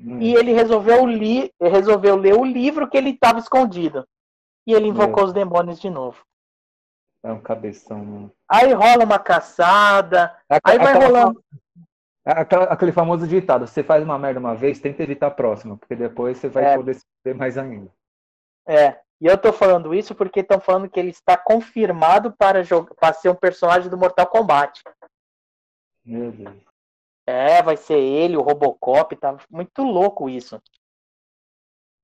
Hum. 0.00 0.20
e 0.20 0.34
ele 0.34 0.52
resolveu, 0.52 1.06
li, 1.06 1.52
resolveu 1.60 2.16
ler 2.16 2.34
o 2.34 2.44
livro 2.44 2.88
que 2.88 2.96
ele 2.96 3.10
estava 3.10 3.38
escondido. 3.38 4.06
E 4.66 4.72
ele 4.72 4.88
invocou 4.88 5.24
os 5.24 5.32
demônios 5.32 5.80
de 5.80 5.88
novo. 5.90 6.20
É 7.22 7.30
um 7.32 7.40
cabeção. 7.40 8.04
mano. 8.04 8.32
Aí 8.48 8.72
rola 8.72 9.04
uma 9.04 9.18
caçada, 9.18 10.36
aí 10.64 10.78
vai 10.78 10.94
rolando. 10.94 11.42
aquela- 12.24 12.64
aquele 12.64 12.92
famoso 12.92 13.26
ditado: 13.28 13.66
você 13.66 13.82
faz 13.82 14.02
uma 14.02 14.18
merda 14.18 14.40
uma 14.40 14.54
vez, 14.54 14.80
tenta 14.80 15.02
evitar 15.02 15.28
a 15.28 15.30
próxima, 15.30 15.76
porque 15.76 15.94
depois 15.94 16.38
você 16.38 16.48
vai 16.48 16.64
É. 16.64 16.76
poder 16.76 16.94
se 16.94 17.04
fuder 17.22 17.38
mais 17.38 17.56
ainda. 17.56 17.90
É, 18.66 18.98
e 19.20 19.26
eu 19.26 19.38
tô 19.38 19.52
falando 19.52 19.94
isso 19.94 20.14
porque 20.14 20.40
estão 20.40 20.58
falando 20.60 20.88
que 20.88 20.98
ele 20.98 21.10
está 21.10 21.36
confirmado 21.36 22.32
para, 22.36 22.62
jogar, 22.62 22.94
para 22.94 23.12
ser 23.14 23.28
um 23.28 23.34
personagem 23.34 23.88
do 23.90 23.96
Mortal 23.98 24.26
Kombat. 24.26 24.82
Meu 26.04 26.32
Deus. 26.32 26.54
É, 27.26 27.62
vai 27.62 27.76
ser 27.76 27.98
ele, 27.98 28.36
o 28.36 28.42
Robocop, 28.42 29.16
tá 29.16 29.36
muito 29.50 29.82
louco 29.82 30.28
isso. 30.28 30.60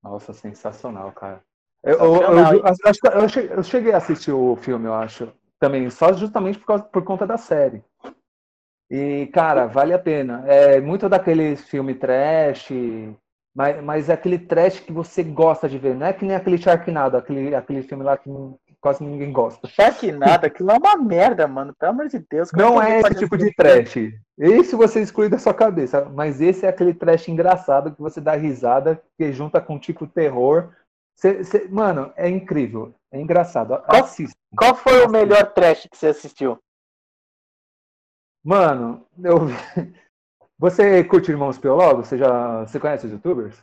Nossa, 0.02 0.32
sensacional, 0.32 1.12
cara. 1.12 1.42
Eu, 1.82 1.94
Sensacional, 1.98 2.54
eu- 2.54 3.48
eu 3.48 3.56
eu 3.56 3.62
cheguei 3.62 3.92
a 3.92 3.96
assistir 3.98 4.32
o 4.32 4.56
filme, 4.56 4.86
eu 4.86 4.94
acho. 4.94 5.32
Também, 5.58 5.88
só 5.90 6.12
justamente 6.12 6.58
por, 6.58 6.66
causa, 6.66 6.84
por 6.84 7.04
conta 7.04 7.26
da 7.26 7.36
série. 7.36 7.84
E, 8.90 9.26
cara, 9.32 9.66
vale 9.68 9.92
a 9.92 9.98
pena. 9.98 10.44
É 10.46 10.80
muito 10.80 11.08
daquele 11.08 11.56
filme 11.56 11.94
trash, 11.94 12.70
mas, 13.54 13.82
mas 13.82 14.08
é 14.08 14.14
aquele 14.14 14.38
trash 14.38 14.80
que 14.80 14.92
você 14.92 15.22
gosta 15.22 15.68
de 15.68 15.78
ver. 15.78 15.94
Não 15.94 16.06
é 16.06 16.12
que 16.12 16.24
nem 16.24 16.36
aquele 16.36 16.58
Sharknado, 16.58 17.16
aquele, 17.16 17.54
aquele 17.54 17.82
filme 17.82 18.04
lá 18.04 18.16
que 18.16 18.28
quase 18.80 19.04
ninguém 19.04 19.32
gosta. 19.32 19.68
Sharknado, 19.68 20.46
aquilo 20.46 20.70
é 20.70 20.78
uma 20.78 20.96
merda, 20.96 21.46
mano. 21.46 21.74
Pelo 21.78 21.92
amor 21.92 22.08
de 22.08 22.18
Deus. 22.18 22.50
Não 22.52 22.80
que 22.80 22.86
é 22.86 23.00
esse 23.00 23.14
tipo 23.16 23.36
de 23.36 23.54
trash. 23.54 23.96
Esse 24.38 24.74
você 24.74 25.00
exclui 25.00 25.28
da 25.28 25.38
sua 25.38 25.52
cabeça. 25.54 26.04
Mas 26.06 26.40
esse 26.40 26.64
é 26.64 26.68
aquele 26.68 26.94
trash 26.94 27.28
engraçado 27.28 27.94
que 27.94 28.00
você 28.00 28.20
dá 28.20 28.34
risada, 28.34 29.02
que 29.18 29.32
junta 29.32 29.60
com 29.60 29.78
tipo 29.78 30.06
terror. 30.06 30.74
Cê- 31.14 31.44
cê- 31.44 31.68
mano, 31.68 32.12
é 32.16 32.28
incrível. 32.28 32.94
É 33.12 33.20
engraçado. 33.20 33.76
Qual- 33.82 34.02
Assista. 34.04 34.36
Qual 34.56 34.74
foi 34.74 35.04
o 35.04 35.10
melhor 35.10 35.52
trash 35.52 35.86
que 35.90 35.96
você 35.96 36.08
assistiu? 36.08 36.58
Mano, 38.42 39.06
eu... 39.22 39.36
você 40.58 41.04
curte 41.04 41.30
Irmãos 41.30 41.58
Piologos? 41.58 42.08
Você 42.08 42.16
já 42.16 42.60
você 42.66 42.80
conhece 42.80 43.06
os 43.06 43.12
youtubers? 43.12 43.62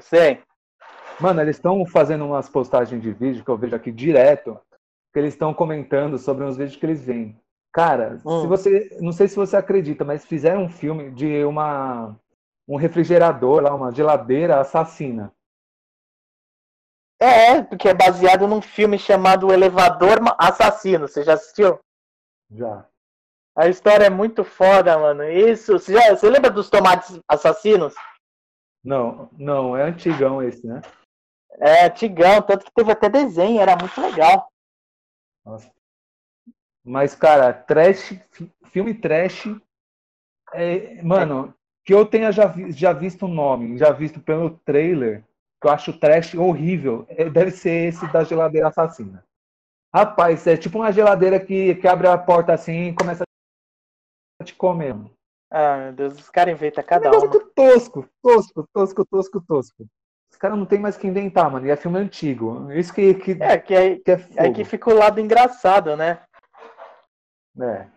Sei. 0.00 0.42
Mano, 1.20 1.40
eles 1.40 1.56
estão 1.56 1.84
fazendo 1.84 2.24
umas 2.24 2.48
postagens 2.48 3.02
de 3.02 3.12
vídeo 3.12 3.44
que 3.44 3.50
eu 3.50 3.56
vejo 3.58 3.74
aqui 3.74 3.90
direto, 3.90 4.58
que 5.12 5.18
eles 5.18 5.34
estão 5.34 5.52
comentando 5.52 6.18
sobre 6.18 6.44
uns 6.44 6.56
vídeos 6.56 6.76
que 6.76 6.86
eles 6.86 7.04
veem. 7.04 7.40
Cara, 7.72 8.20
Hum. 8.24 8.40
se 8.40 8.46
você, 8.46 8.98
não 9.00 9.12
sei 9.12 9.28
se 9.28 9.36
você 9.36 9.56
acredita, 9.56 10.04
mas 10.04 10.24
fizeram 10.24 10.64
um 10.64 10.68
filme 10.68 11.10
de 11.10 11.44
uma 11.44 12.16
um 12.68 12.76
refrigerador 12.76 13.62
lá, 13.62 13.74
uma 13.74 13.90
geladeira 13.90 14.60
assassina. 14.60 15.32
É, 17.20 17.62
porque 17.62 17.88
é 17.88 17.94
baseado 17.94 18.46
num 18.46 18.60
filme 18.60 18.98
chamado 18.98 19.52
Elevador 19.52 20.18
Assassino. 20.38 21.08
Você 21.08 21.24
já 21.24 21.32
assistiu? 21.32 21.80
Já. 22.50 22.86
A 23.56 23.68
história 23.68 24.04
é 24.04 24.10
muito 24.10 24.44
foda, 24.44 24.96
mano. 24.98 25.24
Isso. 25.24 25.72
Você, 25.78 25.94
já, 25.94 26.14
você 26.14 26.30
lembra 26.30 26.50
dos 26.50 26.70
tomates 26.70 27.18
assassinos? 27.26 27.94
Não, 28.84 29.28
não, 29.32 29.76
é 29.76 29.82
antigão 29.82 30.40
esse, 30.42 30.64
né? 30.66 30.80
É, 31.60 31.86
antigão, 31.86 32.42
tanto 32.42 32.64
que 32.64 32.72
teve 32.72 32.92
até 32.92 33.08
desenho, 33.08 33.60
era 33.60 33.76
muito 33.76 34.00
legal. 34.00 34.48
Nossa. 35.44 35.70
Mas, 36.84 37.14
cara, 37.14 37.52
trash, 37.52 38.18
filme 38.70 38.94
trash. 38.94 39.46
É, 40.54 41.02
mano, 41.02 41.54
que 41.84 41.92
eu 41.92 42.06
tenha 42.06 42.30
já, 42.30 42.46
vi, 42.46 42.72
já 42.72 42.92
visto 42.92 43.26
o 43.26 43.28
nome, 43.28 43.76
já 43.76 43.90
visto 43.92 44.20
pelo 44.20 44.50
trailer, 44.58 45.24
que 45.60 45.66
eu 45.66 45.70
acho 45.70 45.98
trash 45.98 46.34
horrível, 46.34 47.06
é, 47.08 47.28
deve 47.28 47.50
ser 47.50 47.88
esse 47.88 48.06
da 48.12 48.24
geladeira 48.24 48.68
assassina. 48.68 49.24
Rapaz, 49.94 50.46
é 50.46 50.56
tipo 50.56 50.78
uma 50.78 50.92
geladeira 50.92 51.40
que, 51.40 51.74
que 51.76 51.88
abre 51.88 52.06
a 52.08 52.18
porta 52.18 52.52
assim 52.52 52.88
e 52.88 52.94
começa 52.94 53.24
a 54.40 54.44
te 54.44 54.54
comer. 54.54 54.94
Ah, 55.50 55.78
meu 55.78 55.92
Deus, 55.94 56.18
os 56.18 56.28
caras 56.28 56.52
inventam 56.54 56.84
cada 56.84 57.08
um. 57.08 57.12
tosco, 57.54 58.08
tosco, 58.22 58.68
tosco, 58.72 59.04
tosco, 59.06 59.40
tosco. 59.40 59.82
Os 59.82 59.97
caras 60.38 60.58
não 60.58 60.64
tem 60.66 60.78
mais 60.78 60.96
que 60.96 61.06
inventar, 61.06 61.50
mano. 61.50 61.66
E 61.66 61.70
é 61.70 61.76
filme 61.76 61.98
antigo. 61.98 62.70
Isso 62.72 62.92
que, 62.94 63.14
que, 63.14 63.32
é, 63.32 63.58
que, 63.58 63.74
é, 63.74 63.98
que 63.98 64.10
é, 64.10 64.18
é 64.36 64.52
que 64.52 64.64
fica 64.64 64.90
o 64.90 64.94
lado 64.94 65.20
engraçado, 65.20 65.96
né? 65.96 66.22
É. 67.60 67.88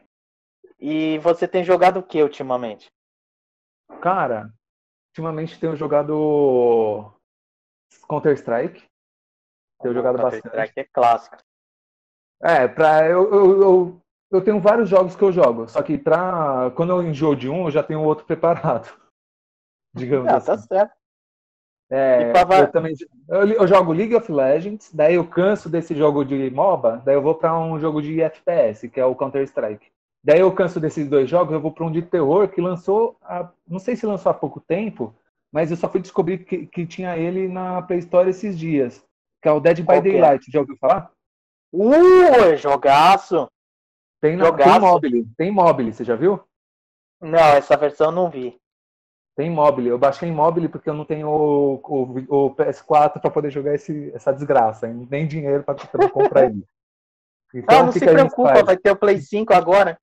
E 0.79 1.19
você 1.19 1.47
tem 1.47 1.63
jogado 1.63 1.97
o 1.97 2.03
que 2.03 2.21
ultimamente? 2.21 2.91
Cara, 4.01 4.51
ultimamente 5.09 5.59
tenho 5.59 5.75
jogado 5.75 7.13
Counter-Strike. 8.09 8.83
Tenho 9.81 9.93
jogado 9.93 10.17
bastante. 10.17 10.41
Counter-Strike 10.41 10.79
é 10.79 10.83
clássico. 10.91 11.37
É, 12.41 12.67
pra, 12.67 13.07
eu, 13.07 13.31
eu, 13.31 13.61
eu, 13.61 14.01
eu, 14.31 14.43
tenho 14.43 14.59
vários 14.59 14.89
jogos 14.89 15.15
que 15.15 15.23
eu 15.23 15.31
jogo, 15.31 15.67
só 15.69 15.83
que 15.83 15.95
pra, 15.95 16.71
quando 16.75 16.91
eu 16.91 17.03
enjoo 17.03 17.35
de 17.35 17.47
um, 17.47 17.65
eu 17.65 17.71
já 17.71 17.83
tenho 17.83 18.03
outro 18.03 18.25
preparado. 18.25 18.89
Digamos 19.93 20.27
ah, 20.27 20.41
tá 20.41 20.53
assim. 20.53 20.67
tá 20.67 20.75
certo. 20.75 21.00
É, 21.93 22.31
eu 22.61 22.71
também 22.71 22.95
eu, 23.27 23.45
eu, 23.47 23.67
jogo 23.67 23.91
League 23.91 24.15
of 24.15 24.31
Legends, 24.31 24.89
daí 24.93 25.15
eu 25.15 25.27
canso 25.27 25.67
desse 25.67 25.93
jogo 25.93 26.23
de 26.23 26.49
MOBA, 26.49 27.01
daí 27.03 27.15
eu 27.15 27.21
vou 27.21 27.35
para 27.35 27.59
um 27.59 27.77
jogo 27.77 28.01
de 28.01 28.21
FPS, 28.21 28.87
que 28.87 28.97
é 28.97 29.05
o 29.05 29.13
Counter-Strike. 29.13 29.87
Daí 30.23 30.39
eu 30.39 30.53
canso 30.53 30.79
desses 30.79 31.05
dois 31.09 31.29
jogos, 31.29 31.53
eu 31.53 31.59
vou 31.59 31.73
para 31.73 31.85
um 31.85 31.91
de 31.91 32.01
terror 32.01 32.47
que 32.47 32.61
lançou, 32.61 33.17
não 33.67 33.77
sei 33.77 33.97
se 33.97 34.05
lançou 34.05 34.29
há 34.29 34.33
pouco 34.33 34.61
tempo, 34.61 35.13
mas 35.51 35.69
eu 35.69 35.75
só 35.75 35.89
fui 35.89 35.99
descobrir 35.99 36.45
que, 36.45 36.65
que 36.65 36.85
tinha 36.85 37.17
ele 37.17 37.49
na 37.49 37.81
Play 37.81 37.99
Store 37.99 38.29
esses 38.29 38.57
dias, 38.57 39.03
que 39.41 39.49
é 39.49 39.51
o 39.51 39.59
Dead 39.59 39.79
by 39.79 39.99
Daylight. 39.99 40.49
Já 40.49 40.61
ouviu 40.61 40.77
falar? 40.77 41.11
Uh, 41.73 42.55
jogaço! 42.55 43.49
Tem, 44.21 44.37
na, 44.37 44.45
jogaço. 44.45 44.69
tem 44.69 44.79
mobile, 44.79 45.27
tem 45.37 45.51
mobile, 45.51 45.91
você 45.91 46.05
já 46.05 46.15
viu? 46.15 46.39
Não, 47.19 47.37
essa 47.37 47.75
versão 47.75 48.07
eu 48.07 48.11
não 48.13 48.29
vi. 48.29 48.60
Tem 49.35 49.49
mobile. 49.49 49.89
Eu 49.89 49.97
baixei 49.97 50.31
mobile 50.31 50.67
porque 50.67 50.89
eu 50.89 50.93
não 50.93 51.05
tenho 51.05 51.27
o, 51.27 51.75
o, 51.75 52.45
o 52.45 52.55
PS4 52.55 53.19
para 53.19 53.31
poder 53.31 53.49
jogar 53.49 53.73
esse, 53.73 54.11
essa 54.13 54.31
desgraça. 54.33 54.87
Nem 54.87 55.27
dinheiro 55.27 55.63
para 55.63 56.09
comprar 56.09 56.45
ele. 56.45 56.63
Então, 57.53 57.79
não, 57.79 57.85
não 57.87 57.91
se 57.91 57.99
preocupa, 57.99 58.63
vai 58.63 58.77
ter 58.77 58.91
o 58.91 58.95
Play 58.95 59.19
5 59.19 59.53
agora. 59.53 59.99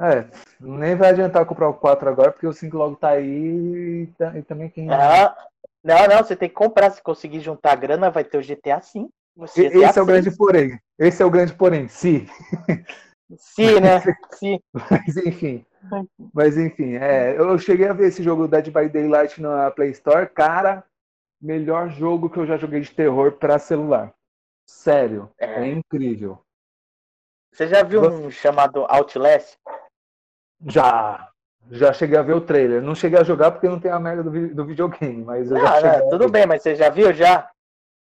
É, 0.00 0.26
nem 0.60 0.94
vai 0.94 1.08
adiantar 1.10 1.44
comprar 1.44 1.68
o 1.68 1.74
4 1.74 2.08
agora, 2.08 2.30
porque 2.30 2.46
o 2.46 2.52
5 2.52 2.76
logo 2.76 2.94
tá 2.94 3.08
aí 3.08 3.26
e, 3.26 4.08
e 4.36 4.42
também 4.42 4.68
quem. 4.68 4.88
Ah, 4.88 5.34
não, 5.82 6.06
não, 6.06 6.18
você 6.18 6.36
tem 6.36 6.48
que 6.48 6.54
comprar. 6.54 6.90
Se 6.90 7.02
conseguir 7.02 7.40
juntar 7.40 7.74
grana, 7.74 8.10
vai 8.10 8.22
ter 8.22 8.38
o 8.38 8.42
GTA 8.42 8.80
5. 8.80 9.10
Esse 9.56 9.98
é 9.98 10.02
o 10.02 10.06
grande 10.06 10.36
porém. 10.36 10.78
Esse 10.98 11.22
é 11.22 11.26
o 11.26 11.30
grande 11.30 11.54
porém, 11.54 11.88
sim. 11.88 12.28
Sim, 13.36 13.80
né? 13.80 14.00
Sim. 14.32 14.60
Mas 14.72 15.16
enfim. 15.18 15.64
Mas 16.32 16.56
enfim, 16.56 16.94
é, 16.96 17.38
eu 17.38 17.58
cheguei 17.58 17.88
a 17.88 17.92
ver 17.92 18.08
esse 18.08 18.22
jogo 18.22 18.48
Dead 18.48 18.66
by 18.66 18.88
Daylight 18.88 19.40
na 19.40 19.70
Play 19.70 19.90
Store. 19.90 20.28
Cara, 20.28 20.84
melhor 21.40 21.88
jogo 21.90 22.28
que 22.28 22.38
eu 22.38 22.46
já 22.46 22.56
joguei 22.56 22.80
de 22.80 22.90
terror 22.90 23.32
para 23.32 23.58
celular. 23.58 24.12
Sério, 24.66 25.30
é. 25.38 25.64
é. 25.64 25.66
incrível. 25.66 26.42
Você 27.52 27.66
já 27.66 27.82
viu 27.82 28.00
Você... 28.02 28.26
um 28.26 28.30
chamado 28.30 28.84
Outlast? 28.88 29.56
Já. 30.66 31.30
Já 31.70 31.92
cheguei 31.92 32.16
a 32.16 32.22
ver 32.22 32.34
o 32.34 32.40
trailer. 32.40 32.82
Não 32.82 32.94
cheguei 32.94 33.18
a 33.18 33.24
jogar 33.24 33.50
porque 33.50 33.68
não 33.68 33.80
tem 33.80 33.90
a 33.90 33.98
merda 33.98 34.22
do, 34.22 34.54
do 34.54 34.64
videogame, 34.64 35.22
mas 35.24 35.50
eu 35.50 35.58
não, 35.58 35.80
já 35.80 35.98
não, 35.98 36.10
Tudo 36.10 36.30
bem, 36.30 36.46
mas 36.46 36.62
você 36.62 36.74
já 36.74 36.88
viu 36.88 37.12
já? 37.12 37.50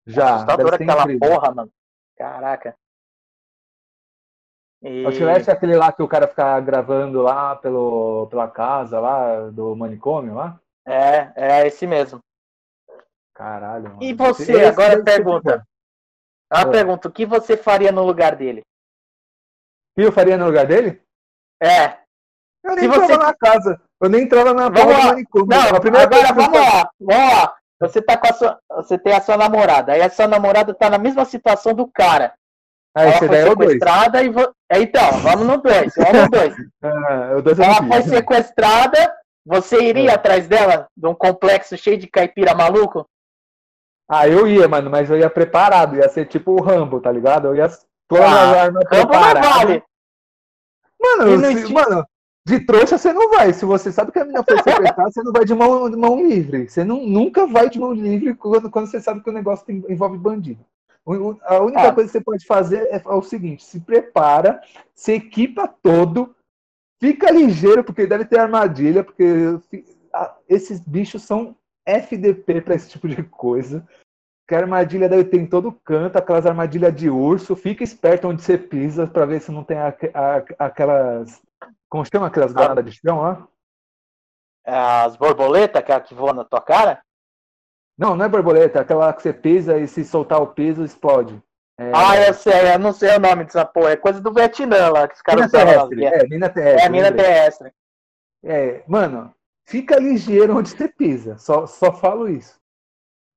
Já. 0.05 0.35
Assustador 0.35 0.73
aquela 0.73 1.03
incrível. 1.03 1.29
porra, 1.29 1.53
mano. 1.53 1.71
Caraca. 2.17 2.75
E... 4.81 5.05
Outlast 5.05 5.49
é 5.49 5.53
aquele 5.53 5.75
lá 5.75 5.91
que 5.91 6.03
o 6.03 6.07
cara 6.07 6.27
fica 6.27 6.59
gravando 6.59 7.21
lá 7.21 7.55
pelo, 7.55 8.27
pela 8.27 8.47
casa 8.47 8.99
lá 8.99 9.49
do 9.49 9.75
manicômio 9.75 10.35
lá? 10.35 10.59
É, 10.85 11.31
é 11.35 11.67
esse 11.67 11.87
mesmo. 11.87 12.19
Caralho. 13.33 13.89
Mano. 13.89 14.03
E 14.03 14.13
você, 14.13 14.51
esse, 14.51 14.65
agora 14.65 15.03
pergunta. 15.03 15.67
A 16.49 16.61
é. 16.61 16.65
pergunta, 16.65 17.07
o 17.07 17.11
que 17.11 17.25
você 17.25 17.57
faria 17.57 17.91
no 17.91 18.03
lugar 18.03 18.35
dele? 18.35 18.61
O 18.61 20.01
que 20.01 20.07
eu 20.07 20.11
faria 20.11 20.37
no 20.37 20.45
lugar 20.45 20.65
dele? 20.65 21.01
É. 21.61 21.97
Eu 22.63 22.75
nem 22.75 22.79
Se 22.79 22.85
entrava 22.85 23.07
você... 23.07 23.17
na 23.17 23.33
casa. 23.33 23.81
Eu 24.01 24.09
nem 24.09 24.23
entrava 24.23 24.53
na 24.53 24.69
vamos 24.69 24.81
porra 24.81 25.01
do 25.01 25.07
manicômio. 25.07 25.47
Não, 25.47 25.75
a 25.75 25.79
primeira 25.79 26.05
agora 26.05 26.33
vamos 26.33 26.59
lá. 26.59 26.89
Vamos 26.99 27.33
lá. 27.33 27.57
Você, 27.79 28.01
tá 28.01 28.17
com 28.17 28.27
a 28.27 28.33
sua, 28.33 28.59
você 28.71 28.97
tem 28.97 29.13
a 29.13 29.21
sua 29.21 29.37
namorada. 29.37 29.93
Aí 29.93 30.01
a 30.01 30.09
sua 30.09 30.27
namorada 30.27 30.73
tá 30.73 30.89
na 30.89 30.97
mesma 30.97 31.25
situação 31.25 31.73
do 31.73 31.87
cara. 31.87 32.33
Aí, 32.97 33.09
ela 33.09 33.17
foi 33.19 33.29
sequestrada 33.29 34.23
e. 34.23 34.29
Vo... 34.29 34.53
É, 34.71 34.81
então, 34.81 35.11
vamos 35.19 35.45
no 35.45 35.57
2. 35.57 35.93
Vamos 35.95 36.21
no 36.23 36.29
2. 36.29 36.55
ah, 36.81 37.29
ela 37.63 37.87
foi 37.87 38.01
sequestrada. 38.01 39.13
Você 39.45 39.81
iria 39.81 40.11
é. 40.11 40.13
atrás 40.15 40.47
dela? 40.47 40.87
De 40.97 41.07
um 41.07 41.13
complexo 41.13 41.77
cheio 41.77 41.97
de 41.97 42.07
caipira 42.07 42.55
maluco? 42.55 43.07
Ah, 44.09 44.27
eu 44.27 44.47
ia, 44.47 44.67
mano, 44.67 44.89
mas 44.89 45.09
eu 45.09 45.17
ia 45.17 45.29
preparado. 45.29 45.95
Ia 45.95 46.09
ser 46.09 46.25
tipo 46.25 46.51
o 46.51 46.61
Rambo, 46.61 46.99
tá 46.99 47.11
ligado? 47.11 47.47
Eu 47.47 47.55
ia 47.55 47.69
todas 48.07 48.25
ah, 48.25 48.51
as 48.51 48.57
armas 48.57 48.83
preparadas. 48.85 49.49
Vale. 49.49 49.83
Mano, 50.99 51.45
se, 51.45 51.71
mano, 51.73 52.05
de 52.47 52.59
trouxa 52.61 52.97
você 52.97 53.13
não 53.13 53.29
vai. 53.29 53.53
Se 53.53 53.63
você 53.63 53.91
sabe 53.91 54.11
que 54.11 54.17
a 54.17 54.25
menina 54.25 54.43
foi 54.43 54.57
sequestrada, 54.63 55.11
você 55.11 55.21
não 55.21 55.31
vai 55.31 55.45
de 55.45 55.53
mão, 55.53 55.89
de 55.89 55.95
mão 55.95 56.27
livre. 56.27 56.67
Você 56.67 56.83
não, 56.83 57.05
nunca 57.05 57.45
vai 57.45 57.69
de 57.69 57.79
mão 57.79 57.93
livre 57.93 58.33
quando, 58.33 58.71
quando 58.71 58.87
você 58.87 58.99
sabe 58.99 59.21
que 59.21 59.29
o 59.29 59.33
negócio 59.33 59.65
tem, 59.67 59.85
envolve 59.87 60.17
bandido. 60.17 60.65
A 61.45 61.61
única 61.61 61.87
ah. 61.87 61.93
coisa 61.93 62.09
que 62.09 62.17
você 62.17 62.23
pode 62.23 62.45
fazer 62.45 62.83
é, 62.91 62.97
é 62.97 63.09
o 63.09 63.21
seguinte: 63.21 63.63
se 63.63 63.79
prepara, 63.79 64.61
se 64.93 65.13
equipa 65.13 65.65
todo, 65.81 66.35
fica 66.99 67.31
ligeiro, 67.31 67.83
porque 67.83 68.05
deve 68.05 68.25
ter 68.25 68.39
armadilha, 68.39 69.05
porque 69.05 69.23
esses 70.49 70.81
bichos 70.81 71.23
são 71.23 71.55
FDP 71.85 72.61
para 72.61 72.75
esse 72.75 72.89
tipo 72.89 73.07
de 73.07 73.23
coisa. 73.23 73.87
Que 74.45 74.55
a 74.55 74.59
armadilha 74.59 75.07
deve 75.07 75.25
ter 75.25 75.37
em 75.37 75.45
todo 75.45 75.71
canto, 75.71 76.17
aquelas 76.17 76.45
armadilhas 76.45 76.93
de 76.93 77.09
urso. 77.09 77.55
Fica 77.55 77.83
esperto 77.83 78.27
onde 78.27 78.41
você 78.41 78.57
pisa 78.57 79.07
para 79.07 79.25
ver 79.25 79.41
se 79.41 79.51
não 79.51 79.63
tem 79.63 79.77
a, 79.77 79.87
a, 80.13 80.65
aquelas. 80.65 81.41
Como 81.89 82.05
chama 82.05 82.27
aquelas 82.27 82.51
granadas 82.51 82.83
de 82.83 82.91
chão 82.91 83.21
lá? 83.21 83.47
As 84.65 85.15
borboletas 85.15 85.83
que 86.05 86.13
voam 86.13 86.33
na 86.33 86.43
tua 86.43 86.61
cara? 86.61 87.01
Não, 87.97 88.15
não 88.15 88.25
é 88.25 88.29
borboleta, 88.29 88.79
é 88.79 88.81
aquela 88.81 89.11
que 89.11 89.23
você 89.23 89.33
pisa 89.33 89.77
e 89.77 89.87
se 89.87 90.05
soltar 90.05 90.41
o 90.41 90.47
peso 90.47 90.83
explode. 90.83 91.41
É... 91.79 91.91
Ah, 91.93 92.17
eu 92.25 92.33
sei, 92.33 92.73
eu 92.73 92.79
não 92.79 92.93
sei 92.93 93.15
o 93.15 93.19
nome 93.19 93.43
dessa 93.43 93.65
porra. 93.65 93.91
É 93.91 93.95
coisa 93.95 94.19
do 94.19 94.33
Vietnã 94.33 94.89
lá, 94.89 95.07
que 95.07 95.15
os 95.15 95.21
caras 95.21 95.51
mina 95.51 95.65
terrestre, 95.65 96.05
é, 96.05 96.27
mina 96.27 96.49
terrestre. 96.49 96.85
É, 96.85 96.89
mina 96.89 97.11
terrestre. 97.11 97.73
É, 98.43 98.83
mano, 98.87 99.33
fica 99.65 99.99
ligeiro 99.99 100.57
onde 100.57 100.69
você 100.69 100.87
pisa. 100.87 101.37
Só, 101.37 101.65
só 101.65 101.91
falo 101.91 102.29
isso. 102.29 102.59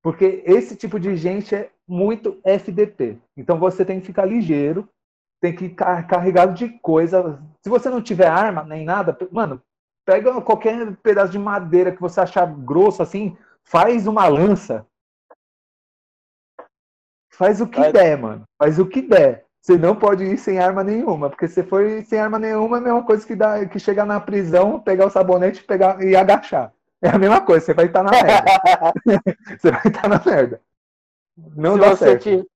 Porque 0.01 0.43
esse 0.45 0.75
tipo 0.75 0.99
de 0.99 1.15
gente 1.15 1.53
é 1.53 1.69
muito 1.87 2.39
FDP. 2.43 3.19
Então 3.37 3.59
você 3.59 3.85
tem 3.85 3.99
que 3.99 4.07
ficar 4.07 4.25
ligeiro, 4.25 4.89
tem 5.39 5.53
que 5.53 5.69
ficar 5.69 6.07
carregado 6.07 6.53
de 6.53 6.69
coisa. 6.79 7.39
Se 7.61 7.69
você 7.69 7.89
não 7.89 8.01
tiver 8.01 8.27
arma 8.27 8.63
nem 8.63 8.83
nada, 8.83 9.15
mano, 9.31 9.61
pega 10.05 10.41
qualquer 10.41 10.95
pedaço 10.97 11.31
de 11.31 11.39
madeira 11.39 11.91
que 11.91 12.01
você 12.01 12.21
achar 12.21 12.47
grosso 12.47 13.03
assim, 13.03 13.37
Faz 13.63 14.07
uma 14.07 14.27
lança. 14.27 14.85
Faz 17.29 17.61
o 17.61 17.67
que 17.67 17.79
Vai. 17.79 17.91
der, 17.91 18.17
mano. 18.17 18.43
Faz 18.57 18.77
o 18.77 18.85
que 18.85 19.01
der. 19.01 19.45
Você 19.61 19.77
não 19.77 19.95
pode 19.95 20.23
ir 20.23 20.37
sem 20.37 20.59
arma 20.59 20.83
nenhuma, 20.83 21.29
porque 21.29 21.47
se 21.47 21.63
for 21.63 21.83
sem 22.03 22.19
arma 22.19 22.39
nenhuma, 22.39 22.77
é 22.77 22.79
a 22.79 22.83
mesma 22.83 23.03
coisa 23.03 23.25
que, 23.25 23.35
dá, 23.35 23.63
que 23.65 23.79
chegar 23.79 24.05
na 24.05 24.19
prisão, 24.19 24.79
pegar 24.79 25.05
o 25.05 25.09
sabonete 25.09 25.63
pegar, 25.63 26.03
e 26.03 26.15
agachar. 26.15 26.73
É 27.01 27.09
a 27.09 27.17
mesma 27.17 27.41
coisa, 27.41 27.65
você 27.65 27.73
vai 27.73 27.85
estar 27.85 28.03
na 28.03 28.11
merda. 28.11 28.93
você 29.57 29.71
vai 29.71 29.87
estar 29.87 30.07
na 30.07 30.21
merda. 30.23 30.61
Não 31.55 31.73
se 31.75 31.79
dá 31.79 31.95
certo. 31.95 32.23
Te... 32.23 32.47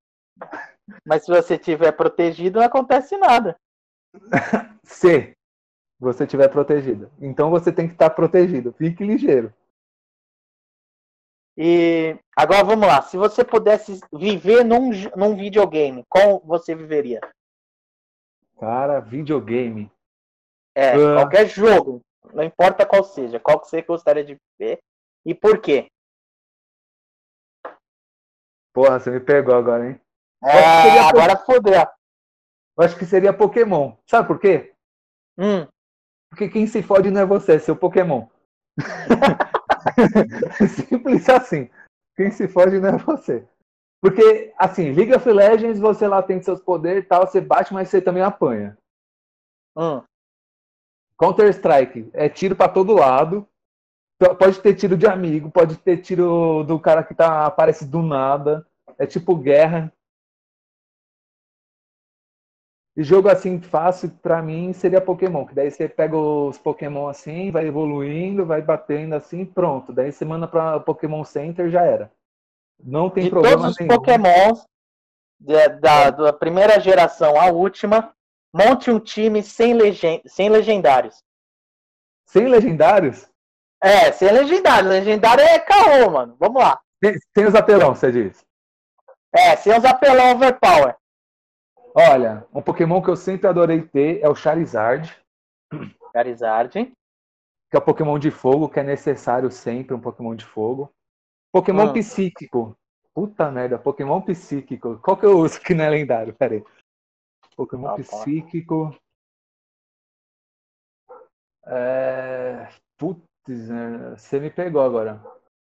Mas 1.04 1.24
se 1.24 1.30
você 1.30 1.54
estiver 1.54 1.92
protegido, 1.92 2.58
não 2.58 2.66
acontece 2.66 3.16
nada. 3.16 3.56
se 4.84 5.32
você 5.98 6.24
estiver 6.24 6.48
protegido. 6.48 7.10
Então 7.20 7.50
você 7.50 7.72
tem 7.72 7.86
que 7.86 7.94
estar 7.94 8.10
protegido. 8.10 8.72
Fique 8.76 9.04
ligeiro. 9.04 9.52
E 11.56 12.18
agora 12.36 12.62
vamos 12.62 12.86
lá. 12.86 13.00
Se 13.02 13.16
você 13.16 13.44
pudesse 13.44 14.00
viver 14.12 14.64
num, 14.64 14.90
num 15.16 15.36
videogame, 15.36 16.04
qual 16.08 16.40
você 16.40 16.74
viveria? 16.74 17.20
Cara, 18.60 19.00
videogame. 19.00 19.90
É, 20.74 20.96
uh... 20.96 21.14
qualquer 21.14 21.46
jogo. 21.48 22.02
Não 22.34 22.44
importa 22.44 22.84
qual 22.84 23.02
seja. 23.04 23.40
Qual 23.40 23.60
que 23.60 23.68
você 23.68 23.80
gostaria 23.82 24.24
de 24.24 24.36
ver 24.58 24.78
e 25.24 25.34
por 25.34 25.58
quê? 25.60 25.88
Porra, 28.74 29.00
você 29.00 29.10
me 29.10 29.20
pegou 29.20 29.54
agora, 29.54 29.88
hein? 29.88 30.00
É, 30.44 30.98
agora 31.00 31.36
fodeu. 31.38 31.72
Eu 31.72 32.84
acho 32.84 32.96
que 32.98 33.06
seria 33.06 33.32
Pokémon. 33.32 33.96
Sabe 34.06 34.28
por 34.28 34.38
quê? 34.38 34.74
Hum. 35.38 35.66
Porque 36.28 36.48
quem 36.48 36.66
se 36.66 36.82
fode 36.82 37.10
não 37.10 37.22
é 37.22 37.24
você, 37.24 37.54
é 37.54 37.58
seu 37.58 37.74
Pokémon. 37.74 38.26
Simples 40.88 41.28
assim. 41.28 41.70
Quem 42.16 42.30
se 42.30 42.48
fode 42.48 42.78
não 42.78 42.90
é 42.90 42.98
você. 42.98 43.46
Porque, 44.00 44.52
assim, 44.58 44.92
League 44.92 45.14
of 45.14 45.30
Legends, 45.30 45.78
você 45.78 46.06
lá 46.06 46.22
tem 46.22 46.40
seus 46.40 46.60
poderes 46.60 47.04
e 47.04 47.06
tal, 47.06 47.26
você 47.26 47.40
bate, 47.40 47.72
mas 47.72 47.88
você 47.88 48.00
também 48.00 48.22
apanha. 48.22 48.76
Hum. 49.76 50.02
Counter-Strike 51.18 52.10
é 52.12 52.28
tiro 52.28 52.54
para 52.54 52.72
todo 52.72 52.94
lado. 52.94 53.48
Pode 54.38 54.60
ter 54.60 54.74
tiro 54.74 54.96
de 54.96 55.06
amigo, 55.06 55.50
pode 55.50 55.76
ter 55.76 55.98
tiro 55.98 56.64
do 56.64 56.80
cara 56.80 57.04
que 57.04 57.14
tá 57.14 57.46
aparece 57.46 57.84
do 57.84 58.02
nada. 58.02 58.66
É 58.98 59.06
tipo 59.06 59.36
guerra. 59.36 59.92
E 62.96 63.02
jogo 63.02 63.28
assim 63.28 63.60
fácil 63.60 64.10
para 64.22 64.40
mim 64.40 64.72
seria 64.72 65.02
Pokémon, 65.02 65.44
que 65.44 65.54
daí 65.54 65.70
você 65.70 65.86
pega 65.86 66.16
os 66.16 66.56
Pokémon 66.56 67.08
assim, 67.08 67.50
vai 67.50 67.66
evoluindo, 67.66 68.46
vai 68.46 68.62
batendo 68.62 69.14
assim, 69.14 69.44
pronto. 69.44 69.92
Daí 69.92 70.10
você 70.10 70.24
manda 70.24 70.48
para 70.48 70.80
Pokémon 70.80 71.22
Center 71.22 71.68
já 71.68 71.82
era. 71.82 72.10
Não 72.82 73.10
tem 73.10 73.24
de 73.24 73.30
problema 73.30 73.56
todos 73.56 73.78
nenhum. 73.78 73.90
os 73.90 73.96
Pokémons 73.96 74.66
da, 75.38 75.68
da, 75.68 76.10
da, 76.10 76.32
primeira 76.32 76.80
geração 76.80 77.38
à 77.38 77.50
última, 77.50 78.14
monte 78.50 78.90
um 78.90 78.98
time 78.98 79.42
sem, 79.42 79.74
legend, 79.74 80.22
sem 80.26 80.48
legendários. 80.48 81.22
Sem 82.24 82.48
legendários? 82.48 83.28
É, 83.82 84.10
sem 84.10 84.32
legendário. 84.32 84.88
Legendário 84.88 85.44
é 85.44 85.58
caô, 85.58 86.10
mano. 86.10 86.34
Vamos 86.40 86.62
lá. 86.62 86.80
Sem, 87.04 87.14
sem 87.34 87.46
os 87.46 87.54
apelão, 87.54 87.94
você 87.94 88.10
diz? 88.10 88.44
É, 89.34 89.54
sem 89.56 89.76
os 89.76 89.84
apelão 89.84 90.32
overpower. 90.32 90.96
Olha, 91.98 92.46
um 92.52 92.60
Pokémon 92.60 93.00
que 93.00 93.08
eu 93.08 93.16
sempre 93.16 93.48
adorei 93.48 93.80
ter 93.80 94.20
é 94.22 94.28
o 94.28 94.34
Charizard. 94.34 95.18
Charizard. 96.12 96.92
Que 97.70 97.74
é 97.74 97.78
o 97.78 97.82
Pokémon 97.82 98.18
de 98.18 98.30
fogo, 98.30 98.68
que 98.68 98.78
é 98.78 98.82
necessário 98.82 99.50
sempre 99.50 99.94
um 99.94 100.00
Pokémon 100.00 100.34
de 100.34 100.44
fogo. 100.44 100.92
Pokémon 101.50 101.86
hum. 101.86 101.92
psíquico. 101.94 102.76
Puta 103.14 103.50
merda, 103.50 103.78
Pokémon 103.78 104.20
psíquico. 104.20 104.98
Qual 104.98 105.16
que 105.16 105.24
eu 105.24 105.38
uso 105.38 105.58
que 105.58 105.72
não 105.72 105.84
é 105.84 105.88
lendário? 105.88 106.34
Pera 106.34 106.56
aí. 106.56 106.64
Pokémon 107.56 107.88
ah, 107.88 107.94
psíquico. 107.94 108.94
É... 111.64 112.68
Putz, 112.98 113.70
né, 113.70 114.10
você 114.10 114.38
me 114.38 114.50
pegou 114.50 114.82
agora. 114.82 115.22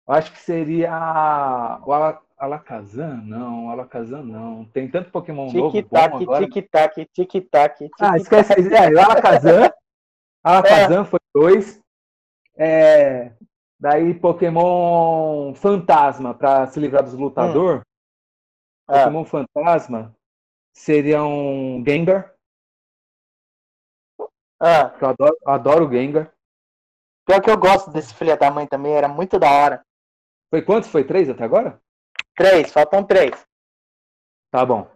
Eu 0.07 0.13
acho 0.15 0.31
que 0.31 0.39
seria 0.39 1.79
o 1.85 1.93
Alakazam? 2.37 3.17
Não, 3.25 3.69
Alakazam 3.69 4.23
não. 4.23 4.65
Tem 4.65 4.89
tanto 4.89 5.09
Pokémon 5.09 5.47
tic 5.47 5.57
novo 5.57 5.83
tac, 5.83 6.11
bom 6.11 6.17
agora. 6.21 6.47
Tic-tac, 6.47 7.05
tic-tac, 7.11 7.89
Ah, 7.99 8.17
esquece. 8.17 8.53
É, 8.53 8.93
o 8.93 8.99
Alakazam. 8.99 9.71
Alakazam 10.43 11.01
é. 11.01 11.05
foi 11.05 11.19
dois. 11.33 11.81
É, 12.55 13.33
daí 13.79 14.13
Pokémon 14.13 15.53
Fantasma, 15.55 16.33
para 16.33 16.67
se 16.67 16.79
livrar 16.79 17.03
dos 17.03 17.13
lutador. 17.13 17.79
Hum. 17.79 17.81
Pokémon 18.85 19.21
é. 19.21 19.25
Fantasma 19.25 20.15
seria 20.73 21.23
um 21.23 21.83
Gengar. 21.85 22.33
Ah. 24.59 24.95
Eu 25.01 25.09
adoro, 25.09 25.37
adoro 25.45 25.87
o 25.87 25.91
Gengar. 25.91 26.31
Pior 27.25 27.41
que 27.41 27.49
eu 27.49 27.57
gosto 27.57 27.91
desse 27.91 28.13
filho 28.13 28.37
da 28.37 28.51
mãe 28.51 28.67
também, 28.67 28.93
era 28.93 29.07
muito 29.07 29.37
da 29.39 29.51
hora. 29.51 29.85
Foi 30.49 30.61
quantos? 30.61 30.89
Foi 30.89 31.03
três 31.03 31.29
até 31.29 31.43
agora? 31.43 31.81
Três, 32.37 32.71
faltam 32.71 33.03
três. 33.03 33.47
Tá 34.51 34.63
bom. 34.63 34.87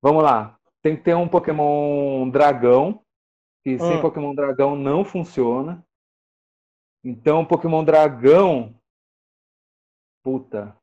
Vamos 0.00 0.22
lá. 0.22 0.56
Tem 0.80 0.96
que 0.96 1.02
ter 1.02 1.16
um 1.16 1.28
Pokémon 1.28 2.30
dragão. 2.30 3.04
Que 3.64 3.74
hum. 3.74 3.78
sem 3.78 4.00
Pokémon 4.00 4.32
dragão 4.32 4.76
não 4.76 5.04
funciona. 5.04 5.84
Então, 7.02 7.44
Pokémon 7.44 7.82
dragão. 7.82 8.78
Puta. 10.22 10.76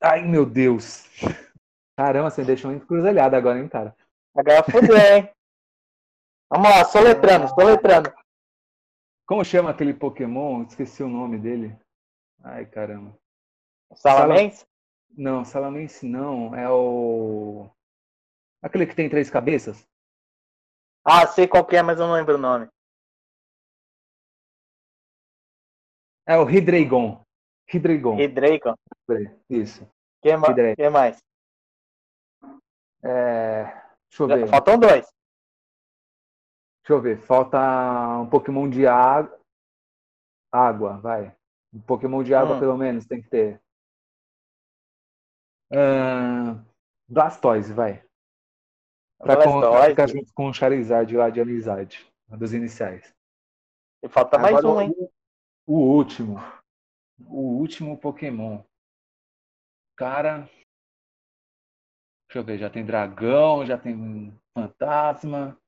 Ai, 0.00 0.22
meu 0.22 0.46
Deus. 0.46 1.08
Caramba, 1.98 2.30
você 2.30 2.44
deixou 2.44 2.70
muito 2.70 2.86
cruzalhado 2.86 3.34
agora, 3.34 3.58
hein, 3.58 3.68
cara? 3.68 3.96
Agora 4.36 4.62
fudeu, 4.62 4.96
hein? 4.96 5.28
Vamos 6.48 6.68
lá, 6.68 6.84
soletrando, 6.84 7.48
soletrando. 7.48 8.14
Como 9.26 9.44
chama 9.44 9.70
aquele 9.70 9.92
Pokémon? 9.92 10.62
Esqueci 10.62 11.02
o 11.02 11.08
nome 11.08 11.38
dele. 11.38 11.76
Ai, 12.44 12.64
caramba. 12.66 13.18
Salamense? 13.94 14.64
Não, 15.16 15.44
Salamense 15.44 16.06
não. 16.06 16.54
É 16.54 16.68
o. 16.70 17.70
Aquele 18.62 18.86
que 18.86 18.94
tem 18.94 19.08
três 19.08 19.30
cabeças? 19.30 19.86
Ah, 21.04 21.26
sei 21.26 21.46
qual 21.46 21.66
é, 21.70 21.82
mas 21.82 22.00
eu 22.00 22.06
não 22.06 22.14
lembro 22.14 22.34
o 22.36 22.38
nome. 22.38 22.68
É 26.26 26.36
o 26.38 26.48
Hidreigon. 26.48 27.22
Hidreigon. 27.72 28.18
Hidreigon. 28.18 28.74
Isso. 29.50 29.86
Quem 30.22 30.38
ma 30.38 30.54
que 30.54 30.88
mais? 30.88 31.18
É... 33.02 33.64
Deixa 34.08 34.22
eu 34.22 34.26
ver. 34.26 34.48
Faltam 34.48 34.78
dois. 34.78 35.06
Deixa 36.80 36.92
eu 36.92 37.00
ver. 37.00 37.18
Falta 37.18 37.58
um 38.20 38.28
Pokémon 38.30 38.68
de 38.68 38.86
água. 38.86 39.38
Água, 40.50 40.98
vai. 40.98 41.36
Um 41.74 41.80
Pokémon 41.82 42.22
de 42.22 42.34
água, 42.34 42.56
hum. 42.56 42.60
pelo 42.60 42.78
menos, 42.78 43.06
tem 43.06 43.20
que 43.20 43.28
ter. 43.28 43.60
Uh, 45.72 46.62
Blastoise, 47.08 47.72
vai. 47.72 48.04
Pra 49.18 49.36
Blastoise. 49.36 49.90
ficar 49.90 50.06
junto 50.08 50.32
com 50.34 50.48
o 50.48 50.54
Charizard 50.54 51.16
lá 51.16 51.30
de 51.30 51.40
amizade. 51.40 52.06
Dos 52.28 52.52
iniciais. 52.52 53.14
E 54.02 54.08
falta 54.08 54.36
Agora, 54.36 54.52
mais 54.52 54.64
um, 54.64 54.80
hein? 54.80 55.10
O, 55.66 55.78
último. 55.78 56.36
O 57.26 57.58
último 57.58 57.98
Pokémon. 57.98 58.62
Cara. 59.96 60.48
Deixa 62.28 62.38
eu 62.40 62.44
ver, 62.44 62.58
já 62.58 62.68
tem 62.68 62.84
dragão, 62.84 63.64
já 63.64 63.78
tem 63.78 64.38
fantasma. 64.56 65.58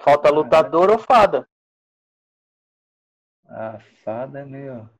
Falta 0.00 0.30
lutador 0.30 0.90
ou 0.90 0.98
fada? 0.98 1.48
A 3.46 3.78
fada 4.02 4.40
é 4.40 4.44
meio. 4.44 4.90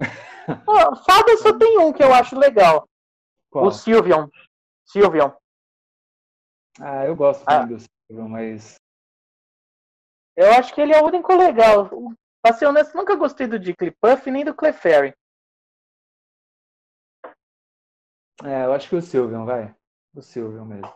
Ah, 0.00 0.94
fada 1.04 1.36
só 1.38 1.58
tem 1.58 1.78
um 1.78 1.92
que 1.92 2.02
eu 2.02 2.14
acho 2.14 2.38
legal. 2.38 2.88
Qual? 3.56 3.68
O 3.68 3.70
Sylveon. 3.70 4.28
Sylveon. 4.84 5.32
Ah, 6.78 7.06
eu 7.06 7.16
gosto 7.16 7.42
ah. 7.46 7.64
do 7.64 7.78
Sylveon, 7.78 8.28
mas. 8.28 8.74
Eu 10.36 10.52
acho 10.52 10.74
que 10.74 10.80
ele 10.82 10.92
é 10.92 11.00
o 11.00 11.06
único 11.06 11.34
legal. 11.34 11.88
Pra 12.42 12.52
ser 12.52 12.66
honesto, 12.66 12.94
nunca 12.94 13.16
gostei 13.16 13.46
do 13.46 13.56
Jigglypuff 13.60 14.30
nem 14.30 14.44
do 14.44 14.54
Clefairy. 14.54 15.14
É, 18.44 18.66
eu 18.66 18.74
acho 18.74 18.90
que 18.90 18.96
o 18.96 19.00
Sylveon, 19.00 19.46
vai. 19.46 19.74
O 20.14 20.20
Sylveon 20.20 20.66
mesmo. 20.66 20.94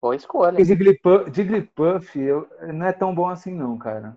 Boa 0.00 0.16
escolha. 0.16 0.52
Porque 0.52 0.64
Jigglypuff, 0.64 1.30
Jigglypuff 1.30 2.18
eu, 2.18 2.48
não 2.72 2.86
é 2.86 2.92
tão 2.94 3.14
bom 3.14 3.28
assim 3.28 3.54
não, 3.54 3.76
cara. 3.76 4.16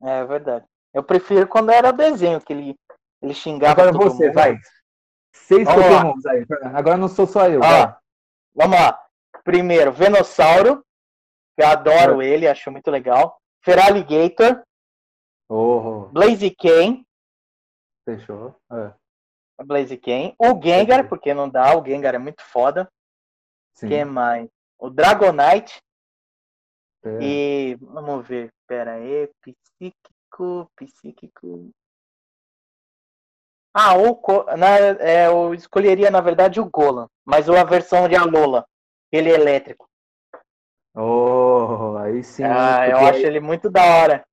É 0.00 0.24
verdade. 0.24 0.64
Eu 0.94 1.02
prefiro 1.02 1.48
quando 1.48 1.72
era 1.72 1.92
desenho, 1.92 2.40
que 2.40 2.52
ele, 2.52 2.76
ele 3.20 3.34
xingava 3.34 3.82
Agora 3.82 3.92
você, 3.92 4.26
mundo. 4.26 4.34
vai. 4.34 4.56
Seis 5.32 5.64
vamos 5.64 5.82
Pokémons 5.82 6.24
lá. 6.24 6.32
aí. 6.32 6.46
Agora 6.74 6.96
não 6.96 7.08
sou 7.08 7.26
só 7.26 7.48
eu. 7.48 7.62
Ah, 7.62 7.98
vamos 8.54 8.78
lá. 8.78 8.98
Primeiro, 9.44 9.92
Venossauro. 9.92 10.84
Eu 11.56 11.66
adoro 11.66 12.22
é. 12.22 12.26
ele, 12.26 12.48
acho 12.48 12.70
muito 12.70 12.90
legal. 12.90 13.38
Feraligator. 13.62 14.62
Oh. 15.48 16.08
Blaziken. 16.12 17.04
Fechou. 18.04 18.56
É. 18.72 18.94
Blaziken. 19.64 20.34
O 20.38 20.60
Gengar, 20.62 21.08
porque 21.08 21.34
não 21.34 21.48
dá, 21.48 21.76
o 21.76 21.84
Gengar 21.84 22.14
é 22.14 22.18
muito 22.18 22.42
foda. 22.42 22.90
Sim. 23.74 23.88
Quem 23.88 24.04
mais? 24.04 24.48
O 24.78 24.88
Dragonite. 24.88 25.80
É. 27.02 27.18
E 27.22 27.74
vamos 27.76 28.26
ver, 28.26 28.52
pera 28.66 28.94
aí, 28.94 29.30
psíquico, 29.42 30.70
psíquico. 30.76 31.70
Ah, 33.72 33.96
o, 33.96 34.20
na, 34.56 34.78
é, 34.98 35.28
eu 35.28 35.54
escolheria 35.54 36.10
na 36.10 36.20
verdade 36.20 36.60
o 36.60 36.68
Golan, 36.68 37.06
mas 37.24 37.48
a 37.48 37.64
versão 37.64 38.08
de 38.08 38.16
Alola, 38.16 38.66
ele 39.12 39.30
é 39.30 39.34
elétrico. 39.34 39.88
Oh, 40.94 41.96
aí 41.98 42.22
sim. 42.24 42.42
Ah, 42.42 42.88
eu 42.88 42.98
acho 42.98 43.24
ele 43.24 43.38
muito 43.38 43.70
da 43.70 43.84
hora. 43.84 44.24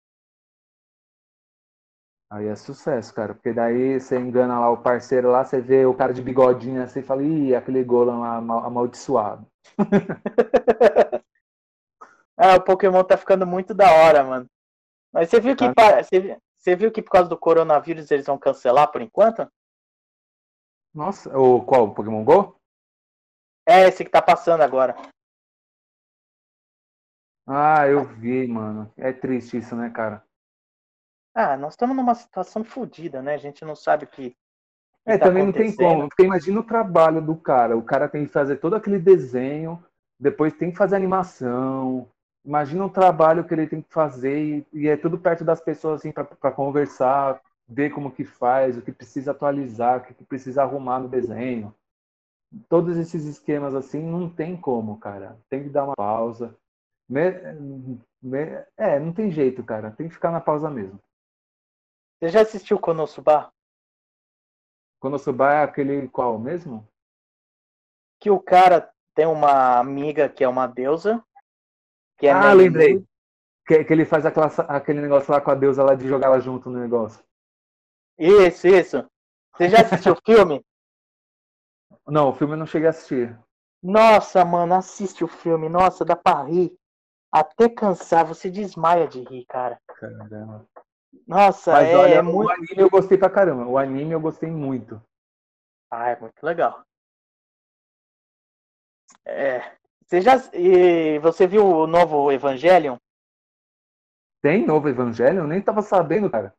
Aí 2.29 2.47
é 2.47 2.55
sucesso, 2.55 3.13
cara, 3.13 3.33
porque 3.33 3.53
daí 3.53 3.99
você 3.99 4.17
engana 4.19 4.59
lá 4.59 4.69
o 4.69 4.81
parceiro 4.81 5.31
lá, 5.31 5.45
você 5.45 5.61
vê 5.61 5.85
o 5.85 5.93
cara 5.93 6.13
de 6.13 6.21
bigodinho 6.21 6.83
assim 6.83 6.99
e 6.99 7.03
fala, 7.03 7.23
ih, 7.23 7.55
aquele 7.55 7.81
Golan 7.85 8.19
lá 8.19 8.35
amaldiçoado. 8.65 9.47
ah, 12.35 12.55
o 12.57 12.61
Pokémon 12.61 13.01
tá 13.05 13.15
ficando 13.15 13.47
muito 13.47 13.73
da 13.73 13.89
hora, 13.89 14.25
mano. 14.25 14.45
Mas 15.13 15.29
você 15.29 15.39
viu 15.39 15.55
que, 15.55 15.73
tá. 15.73 16.03
você, 16.03 16.37
você 16.67 16.75
viu 16.75 16.91
que 16.91 17.01
por 17.01 17.11
causa 17.11 17.29
do 17.29 17.37
coronavírus 17.37 18.11
eles 18.11 18.25
vão 18.25 18.37
cancelar 18.37 18.91
por 18.91 19.01
enquanto? 19.01 19.49
Nossa, 20.93 21.29
o 21.37 21.63
qual? 21.63 21.85
O 21.85 21.93
Pokémon 21.93 22.25
GO? 22.25 22.59
É, 23.65 23.87
esse 23.87 24.03
que 24.03 24.11
tá 24.11 24.21
passando 24.21 24.61
agora. 24.63 24.93
Ah, 27.47 27.87
eu 27.87 28.03
vi, 28.03 28.45
mano. 28.47 28.91
É 28.97 29.13
triste 29.13 29.57
isso, 29.57 29.77
né, 29.77 29.89
cara? 29.89 30.21
Ah, 31.33 31.55
nós 31.55 31.73
estamos 31.73 31.95
numa 31.95 32.15
situação 32.15 32.65
fodida, 32.65 33.21
né? 33.21 33.35
A 33.35 33.37
gente 33.37 33.63
não 33.63 33.75
sabe 33.75 34.03
o 34.03 34.07
que. 34.09 34.35
É, 35.05 35.17
tá 35.17 35.27
também 35.27 35.45
não 35.45 35.53
tem 35.53 35.73
como. 35.73 36.09
Porque 36.09 36.23
imagina 36.23 36.59
o 36.59 36.65
trabalho 36.65 37.21
do 37.21 37.37
cara. 37.37 37.77
O 37.77 37.83
cara 37.83 38.09
tem 38.09 38.25
que 38.25 38.31
fazer 38.33 38.57
todo 38.57 38.75
aquele 38.75 38.99
desenho, 38.99 39.81
depois 40.19 40.53
tem 40.53 40.69
que 40.71 40.77
fazer 40.77 40.97
animação. 40.97 42.11
Imagina 42.47 42.85
o 42.85 42.89
trabalho 42.89 43.43
que 43.43 43.53
ele 43.53 43.67
tem 43.67 43.81
que 43.81 43.93
fazer 43.93 44.39
e, 44.41 44.67
e 44.71 44.87
é 44.87 44.95
tudo 44.95 45.19
perto 45.19 45.43
das 45.43 45.59
pessoas 45.59 45.99
assim 45.99 46.13
para 46.13 46.49
conversar, 46.49 47.41
ver 47.67 47.89
como 47.89 48.09
que 48.09 48.23
faz, 48.23 48.77
o 48.77 48.81
que 48.81 48.89
precisa 48.89 49.31
atualizar, 49.31 49.99
o 49.99 50.03
que 50.05 50.23
precisa 50.23 50.63
arrumar 50.63 51.01
no 51.01 51.09
desenho. 51.09 51.75
Todos 52.69 52.95
esses 52.95 53.25
esquemas 53.25 53.75
assim 53.75 54.01
não 54.01 54.29
tem 54.29 54.55
como, 54.55 54.97
cara. 54.97 55.37
Tem 55.49 55.63
que 55.63 55.69
dar 55.69 55.83
uma 55.83 55.95
pausa. 55.97 56.57
Me, 57.09 57.31
me, 58.21 58.39
é, 58.77 58.97
não 58.97 59.11
tem 59.11 59.29
jeito, 59.29 59.61
cara. 59.61 59.91
Tem 59.91 60.07
que 60.07 60.13
ficar 60.13 60.31
na 60.31 60.39
pausa 60.39 60.69
mesmo. 60.69 60.97
Você 62.17 62.29
já 62.29 62.43
assistiu 62.43 62.79
Konosuba? 62.79 63.51
Konosuba 65.01 65.51
é 65.51 65.63
aquele 65.63 66.07
qual 66.07 66.39
mesmo? 66.39 66.87
Que 68.21 68.31
o 68.31 68.39
cara 68.39 68.89
tem 69.13 69.25
uma 69.25 69.79
amiga 69.79 70.29
que 70.29 70.45
é 70.45 70.47
uma 70.47 70.65
deusa. 70.65 71.21
Que 72.17 72.27
é 72.27 72.31
ah, 72.31 72.53
lembrei. 72.53 73.03
Que, 73.65 73.83
que 73.83 73.93
ele 73.93 74.05
faz 74.05 74.25
aquela, 74.25 74.47
aquele 74.47 75.01
negócio 75.01 75.31
lá 75.31 75.41
com 75.41 75.51
a 75.51 75.55
deusa 75.55 75.83
lá 75.83 75.93
de 75.93 76.07
jogar 76.07 76.27
ela 76.27 76.39
junto 76.39 76.69
no 76.69 76.79
negócio. 76.79 77.23
Isso, 78.17 78.67
isso. 78.67 79.05
Você 79.53 79.69
já 79.69 79.81
assistiu 79.81 80.13
o 80.13 80.21
filme? 80.25 80.63
Não, 82.07 82.29
o 82.29 82.33
filme 82.33 82.53
eu 82.53 82.57
não 82.57 82.65
cheguei 82.65 82.87
a 82.87 82.91
assistir. 82.91 83.37
Nossa, 83.83 84.45
mano, 84.45 84.73
assiste 84.75 85.25
o 85.25 85.27
filme. 85.27 85.67
Nossa, 85.67 86.05
dá 86.05 86.15
pra 86.15 86.43
rir. 86.43 86.73
Até 87.29 87.67
cansar, 87.67 88.25
você 88.25 88.49
desmaia 88.49 89.07
de 89.07 89.21
rir, 89.23 89.45
cara. 89.45 89.77
Caramba. 89.87 90.65
Nossa, 91.27 91.73
Mas, 91.73 91.89
é, 91.89 91.97
olha, 91.97 92.13
é 92.15 92.21
muito... 92.21 92.47
o 92.47 92.49
anime 92.49 92.77
eu 92.77 92.89
gostei 92.89 93.17
pra 93.17 93.29
caramba. 93.29 93.65
O 93.65 93.77
anime 93.77 94.13
eu 94.13 94.21
gostei 94.21 94.49
muito. 94.49 95.01
Ah, 95.91 96.09
é 96.09 96.19
muito 96.19 96.41
legal. 96.41 96.85
É. 99.25 99.77
Você 100.07 100.21
já. 100.21 100.35
E 100.53 101.19
você 101.19 101.45
viu 101.45 101.65
o 101.65 101.85
novo 101.85 102.31
Evangelion? 102.31 102.95
Tem 104.41 104.65
novo 104.65 104.87
Evangelion? 104.87 105.43
Eu 105.43 105.47
nem 105.47 105.61
tava 105.61 105.81
sabendo, 105.81 106.29
cara. 106.29 106.53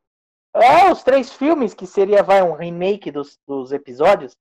É, 0.54 0.90
os 0.90 1.02
três 1.02 1.32
filmes, 1.32 1.74
que 1.74 1.86
seria 1.86 2.22
vai, 2.22 2.42
um 2.42 2.52
remake 2.52 3.10
dos, 3.10 3.38
dos 3.46 3.72
episódios. 3.72 4.36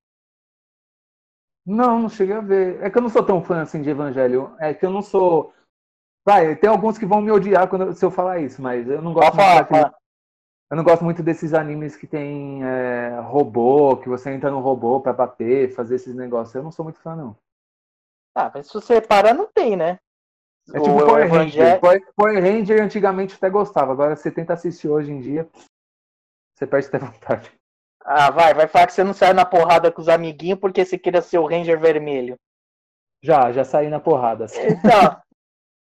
Não, 1.65 1.99
não 1.99 2.09
cheguei 2.09 2.35
a 2.35 2.41
ver. 2.41 2.81
É 2.81 2.89
que 2.89 2.97
eu 2.97 3.01
não 3.01 3.09
sou 3.09 3.25
tão 3.25 3.43
fã 3.43 3.61
assim 3.61 3.81
de 3.81 3.89
Evangelho. 3.89 4.55
É 4.59 4.73
que 4.73 4.85
eu 4.85 4.89
não 4.89 5.01
sou. 5.01 5.53
Vai, 6.25 6.55
tem 6.57 6.69
alguns 6.69 6.97
que 6.97 7.05
vão 7.05 7.21
me 7.21 7.31
odiar 7.31 7.69
quando, 7.69 7.93
se 7.93 8.03
eu 8.03 8.11
falar 8.11 8.39
isso, 8.39 8.61
mas 8.61 8.87
eu 8.89 9.01
não 9.01 9.13
gosto 9.13 9.35
muito 9.35 9.97
eu 10.69 10.75
não 10.75 10.83
gosto 10.83 11.03
muito 11.03 11.23
desses 11.23 11.53
animes 11.53 11.95
que 11.95 12.05
tem 12.05 12.61
é, 12.61 13.21
robô, 13.21 13.95
que 13.95 14.09
você 14.09 14.31
entra 14.31 14.51
no 14.51 14.59
robô 14.59 14.99
para 14.99 15.13
bater, 15.13 15.73
fazer 15.73 15.95
esses 15.95 16.13
negócios. 16.13 16.53
Eu 16.53 16.63
não 16.63 16.71
sou 16.71 16.83
muito 16.83 16.99
fã, 16.99 17.15
não. 17.15 17.37
Ah, 18.37 18.51
mas 18.53 18.67
se 18.67 18.73
você 18.75 18.93
reparar, 18.93 19.33
não 19.33 19.47
tem, 19.51 19.75
né? 19.75 19.97
É 20.71 20.79
tipo 20.79 20.91
o 20.91 21.05
Power 21.05 21.27
Ranger. 21.27 21.79
Power, 21.79 22.13
Power 22.15 22.43
Ranger 22.43 22.83
antigamente 22.83 23.33
até 23.33 23.49
gostava, 23.49 23.91
agora 23.91 24.15
você 24.15 24.29
tenta 24.29 24.53
assistir 24.53 24.87
hoje 24.87 25.11
em 25.11 25.19
dia, 25.19 25.49
você 26.53 26.67
perde 26.67 26.87
até 26.87 26.99
vontade. 27.01 27.51
Ah, 28.05 28.29
vai, 28.29 28.53
vai 28.53 28.67
falar 28.67 28.85
que 28.85 28.93
você 28.93 29.03
não 29.03 29.13
saiu 29.15 29.33
na 29.33 29.43
porrada 29.43 29.91
com 29.91 29.99
os 29.99 30.07
amiguinhos 30.07 30.59
porque 30.59 30.85
você 30.85 30.99
queria 30.99 31.21
ser 31.23 31.39
o 31.39 31.47
Ranger 31.47 31.79
vermelho. 31.79 32.35
Já, 33.23 33.51
já 33.51 33.65
saí 33.65 33.89
na 33.89 33.99
porrada. 33.99 34.45
Então, 34.53 35.19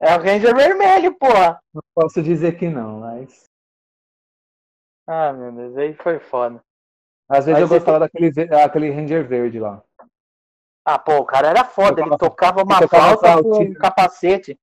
é 0.01 0.17
o 0.17 0.23
Ranger 0.23 0.55
vermelho, 0.55 1.13
porra. 1.19 1.61
Não 1.75 1.83
posso 1.93 2.23
dizer 2.23 2.57
que 2.57 2.69
não, 2.69 3.01
mas. 3.01 3.47
Ah, 5.09 5.33
meu 5.33 5.51
Deus, 5.51 5.77
aí 5.77 5.93
foi 5.95 6.21
foda. 6.21 6.63
Às 7.29 7.47
vezes 7.47 7.63
eu 7.63 7.69
gostava 7.69 8.09
tem... 8.09 8.31
daquele 8.31 8.55
aquele 8.55 8.91
Ranger 8.91 9.27
verde 9.27 9.59
lá. 9.59 9.83
Ah, 10.85 10.99
pô, 10.99 11.17
o 11.17 11.25
cara 11.25 11.49
era 11.49 11.65
foda, 11.65 12.03
ele 12.03 12.17
tocava 12.19 12.63
uma 12.63 12.79
tocava 12.79 13.17
flauta 13.17 13.43
com 13.43 13.63
um 13.63 13.75
capacete. 13.75 14.59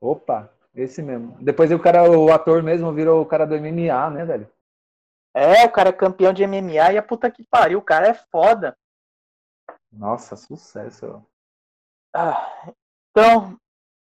Opa, 0.00 0.50
esse 0.74 1.02
mesmo. 1.02 1.36
Depois 1.40 1.70
o 1.70 1.78
cara, 1.78 2.10
o 2.10 2.32
ator 2.32 2.62
mesmo 2.62 2.92
virou 2.92 3.20
o 3.20 3.26
cara 3.26 3.46
do 3.46 3.54
MMA, 3.54 4.10
né, 4.10 4.24
velho? 4.24 4.50
É, 5.34 5.64
o 5.66 5.70
cara 5.70 5.90
é 5.90 5.92
campeão 5.92 6.32
de 6.32 6.46
MMA 6.46 6.92
e 6.92 6.98
a 6.98 7.02
puta 7.02 7.30
que 7.30 7.44
pariu, 7.44 7.78
o 7.78 7.82
cara 7.82 8.08
é 8.08 8.14
foda. 8.14 8.76
Nossa, 9.92 10.36
sucesso. 10.36 11.22
Ah, 12.14 12.72
então, 13.10 13.58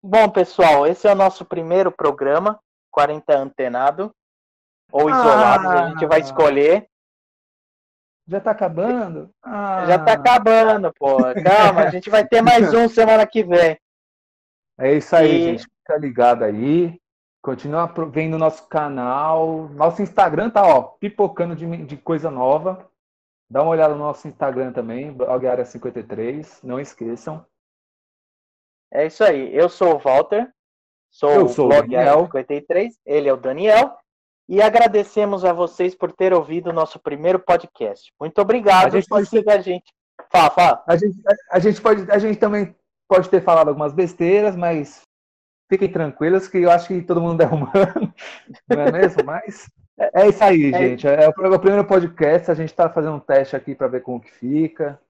bom, 0.02 0.28
pessoal, 0.30 0.86
esse 0.86 1.08
é 1.08 1.12
o 1.12 1.16
nosso 1.16 1.44
primeiro 1.44 1.90
programa, 1.90 2.60
40 2.90 3.36
Antenado 3.36 4.14
ou 4.92 5.08
isolados, 5.08 5.66
ah, 5.66 5.84
a 5.84 5.88
gente 5.90 6.06
vai 6.06 6.20
escolher. 6.20 6.88
Já 8.30 8.40
tá 8.40 8.52
acabando? 8.52 9.28
Ah. 9.42 9.86
Já 9.86 9.98
tá 9.98 10.12
acabando, 10.12 10.94
pô. 10.94 11.16
Calma, 11.42 11.80
a 11.80 11.90
gente 11.90 12.08
vai 12.08 12.24
ter 12.24 12.40
mais 12.40 12.72
um 12.72 12.86
semana 12.88 13.26
que 13.26 13.42
vem. 13.42 13.76
É 14.78 14.94
isso 14.94 15.16
aí, 15.16 15.32
e... 15.32 15.42
gente. 15.42 15.64
Fica 15.64 15.98
ligado 15.98 16.44
aí. 16.44 16.96
Continua 17.42 17.92
vendo 18.08 18.38
nosso 18.38 18.68
canal. 18.68 19.68
Nosso 19.70 20.00
Instagram 20.00 20.48
tá, 20.48 20.64
ó, 20.64 20.80
pipocando 20.80 21.56
de, 21.56 21.66
de 21.84 21.96
coisa 21.96 22.30
nova. 22.30 22.88
Dá 23.50 23.62
uma 23.62 23.72
olhada 23.72 23.94
no 23.94 24.04
nosso 24.04 24.28
Instagram 24.28 24.72
também, 24.72 25.12
blog 25.12 25.44
área 25.44 25.64
53. 25.64 26.62
Não 26.62 26.78
esqueçam. 26.78 27.44
É 28.92 29.06
isso 29.06 29.24
aí. 29.24 29.52
Eu 29.52 29.68
sou 29.68 29.96
o 29.96 29.98
Walter. 29.98 30.48
Sou, 31.10 31.32
Eu 31.32 31.48
sou 31.48 31.64
o 31.64 31.68
blog 31.68 31.96
área 31.96 32.14
53. 32.14 32.96
Ele 33.04 33.28
é 33.28 33.32
o 33.32 33.36
Daniel 33.36 33.98
e 34.50 34.60
agradecemos 34.60 35.44
a 35.44 35.52
vocês 35.52 35.94
por 35.94 36.10
ter 36.10 36.34
ouvido 36.34 36.70
o 36.70 36.72
nosso 36.72 36.98
primeiro 36.98 37.38
podcast. 37.38 38.12
Muito 38.18 38.36
obrigado. 38.40 38.88
A 38.88 38.90
gente 38.98 39.08
pode 39.08 39.28
seguir 39.28 39.48
a 39.48 39.60
gente. 39.60 39.94
Fala, 40.28 40.50
fala. 40.50 40.82
A 40.88 40.96
gente, 40.96 41.20
a, 41.24 41.56
a, 41.56 41.58
gente 41.60 41.80
pode, 41.80 42.10
a 42.10 42.18
gente 42.18 42.36
também 42.36 42.74
pode 43.08 43.30
ter 43.30 43.44
falado 43.44 43.68
algumas 43.68 43.92
besteiras, 43.92 44.56
mas 44.56 45.02
fiquem 45.70 45.88
tranquilos 45.88 46.48
que 46.48 46.58
eu 46.58 46.70
acho 46.72 46.88
que 46.88 47.00
todo 47.00 47.20
mundo 47.20 47.40
é 47.40 47.46
humano, 47.46 48.12
não 48.68 48.80
é 48.80 48.90
mesmo? 48.90 49.22
Mas 49.24 49.70
é 49.96 50.26
isso 50.26 50.42
aí, 50.42 50.74
é. 50.74 50.78
gente. 50.78 51.06
É 51.06 51.28
o, 51.28 51.46
é 51.46 51.48
o 51.48 51.60
primeiro 51.60 51.86
podcast. 51.86 52.50
A 52.50 52.54
gente 52.54 52.70
está 52.70 52.90
fazendo 52.90 53.14
um 53.14 53.20
teste 53.20 53.54
aqui 53.54 53.72
para 53.72 53.86
ver 53.86 54.02
como 54.02 54.20
que 54.20 54.32
fica. 54.32 55.00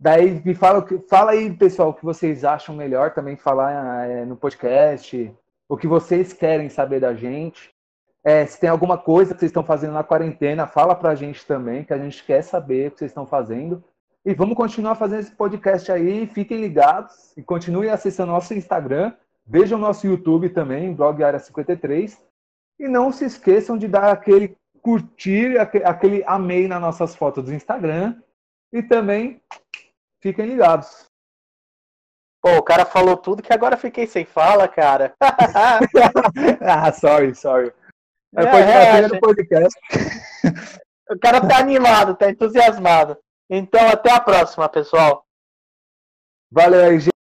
Daí 0.00 0.42
me 0.44 0.56
fala, 0.56 0.84
fala 1.08 1.30
aí, 1.30 1.56
pessoal, 1.56 1.90
o 1.90 1.94
que 1.94 2.04
vocês 2.04 2.44
acham 2.44 2.74
melhor 2.74 3.14
também 3.14 3.36
falar 3.36 4.08
é, 4.08 4.24
no 4.24 4.36
podcast, 4.36 5.32
o 5.68 5.76
que 5.76 5.86
vocês 5.86 6.32
querem 6.32 6.68
saber 6.68 6.98
da 6.98 7.14
gente. 7.14 7.72
É, 8.24 8.44
se 8.46 8.58
tem 8.58 8.68
alguma 8.68 8.98
coisa 8.98 9.32
que 9.32 9.40
vocês 9.40 9.50
estão 9.50 9.64
fazendo 9.64 9.92
na 9.92 10.04
quarentena, 10.04 10.66
fala 10.66 10.94
pra 10.94 11.14
gente 11.14 11.46
também, 11.46 11.84
que 11.84 11.92
a 11.92 11.98
gente 11.98 12.24
quer 12.24 12.42
saber 12.42 12.88
o 12.88 12.90
que 12.90 12.98
vocês 12.98 13.10
estão 13.10 13.26
fazendo. 13.26 13.82
E 14.24 14.34
vamos 14.34 14.56
continuar 14.56 14.96
fazendo 14.96 15.20
esse 15.20 15.30
podcast 15.30 15.90
aí. 15.90 16.26
Fiquem 16.26 16.60
ligados 16.60 17.32
e 17.36 17.42
continuem 17.42 17.90
acessando 17.90 18.32
nosso 18.32 18.52
Instagram. 18.52 19.12
Vejam 19.46 19.78
nosso 19.78 20.06
YouTube 20.06 20.50
também, 20.50 20.92
blog 20.92 21.22
Área 21.22 21.38
53. 21.38 22.22
E 22.78 22.88
não 22.88 23.10
se 23.10 23.24
esqueçam 23.24 23.78
de 23.78 23.88
dar 23.88 24.12
aquele 24.12 24.56
curtir, 24.82 25.56
aquele 25.58 26.22
amei 26.26 26.68
nas 26.68 26.80
nossas 26.80 27.14
fotos 27.16 27.44
do 27.44 27.54
Instagram. 27.54 28.16
E 28.72 28.82
também 28.82 29.40
fiquem 30.20 30.46
ligados. 30.46 31.06
Pô, 32.42 32.56
o 32.58 32.62
cara 32.62 32.84
falou 32.84 33.16
tudo 33.16 33.42
que 33.42 33.52
agora 33.52 33.76
fiquei 33.76 34.06
sem 34.06 34.24
fala, 34.24 34.68
cara. 34.68 35.14
ah, 36.60 36.92
sorry, 36.92 37.34
sorry. 37.34 37.72
É, 38.38 39.00
é, 39.00 39.04
é, 39.04 39.20
podcast. 39.20 39.78
O 41.10 41.18
cara 41.18 41.40
tá 41.40 41.56
animado, 41.56 42.14
tá 42.14 42.28
entusiasmado. 42.28 43.16
Então, 43.48 43.88
até 43.88 44.12
a 44.12 44.20
próxima, 44.20 44.68
pessoal. 44.68 45.24
Valeu 46.52 46.84
aí, 46.84 47.00
gente. 47.00 47.17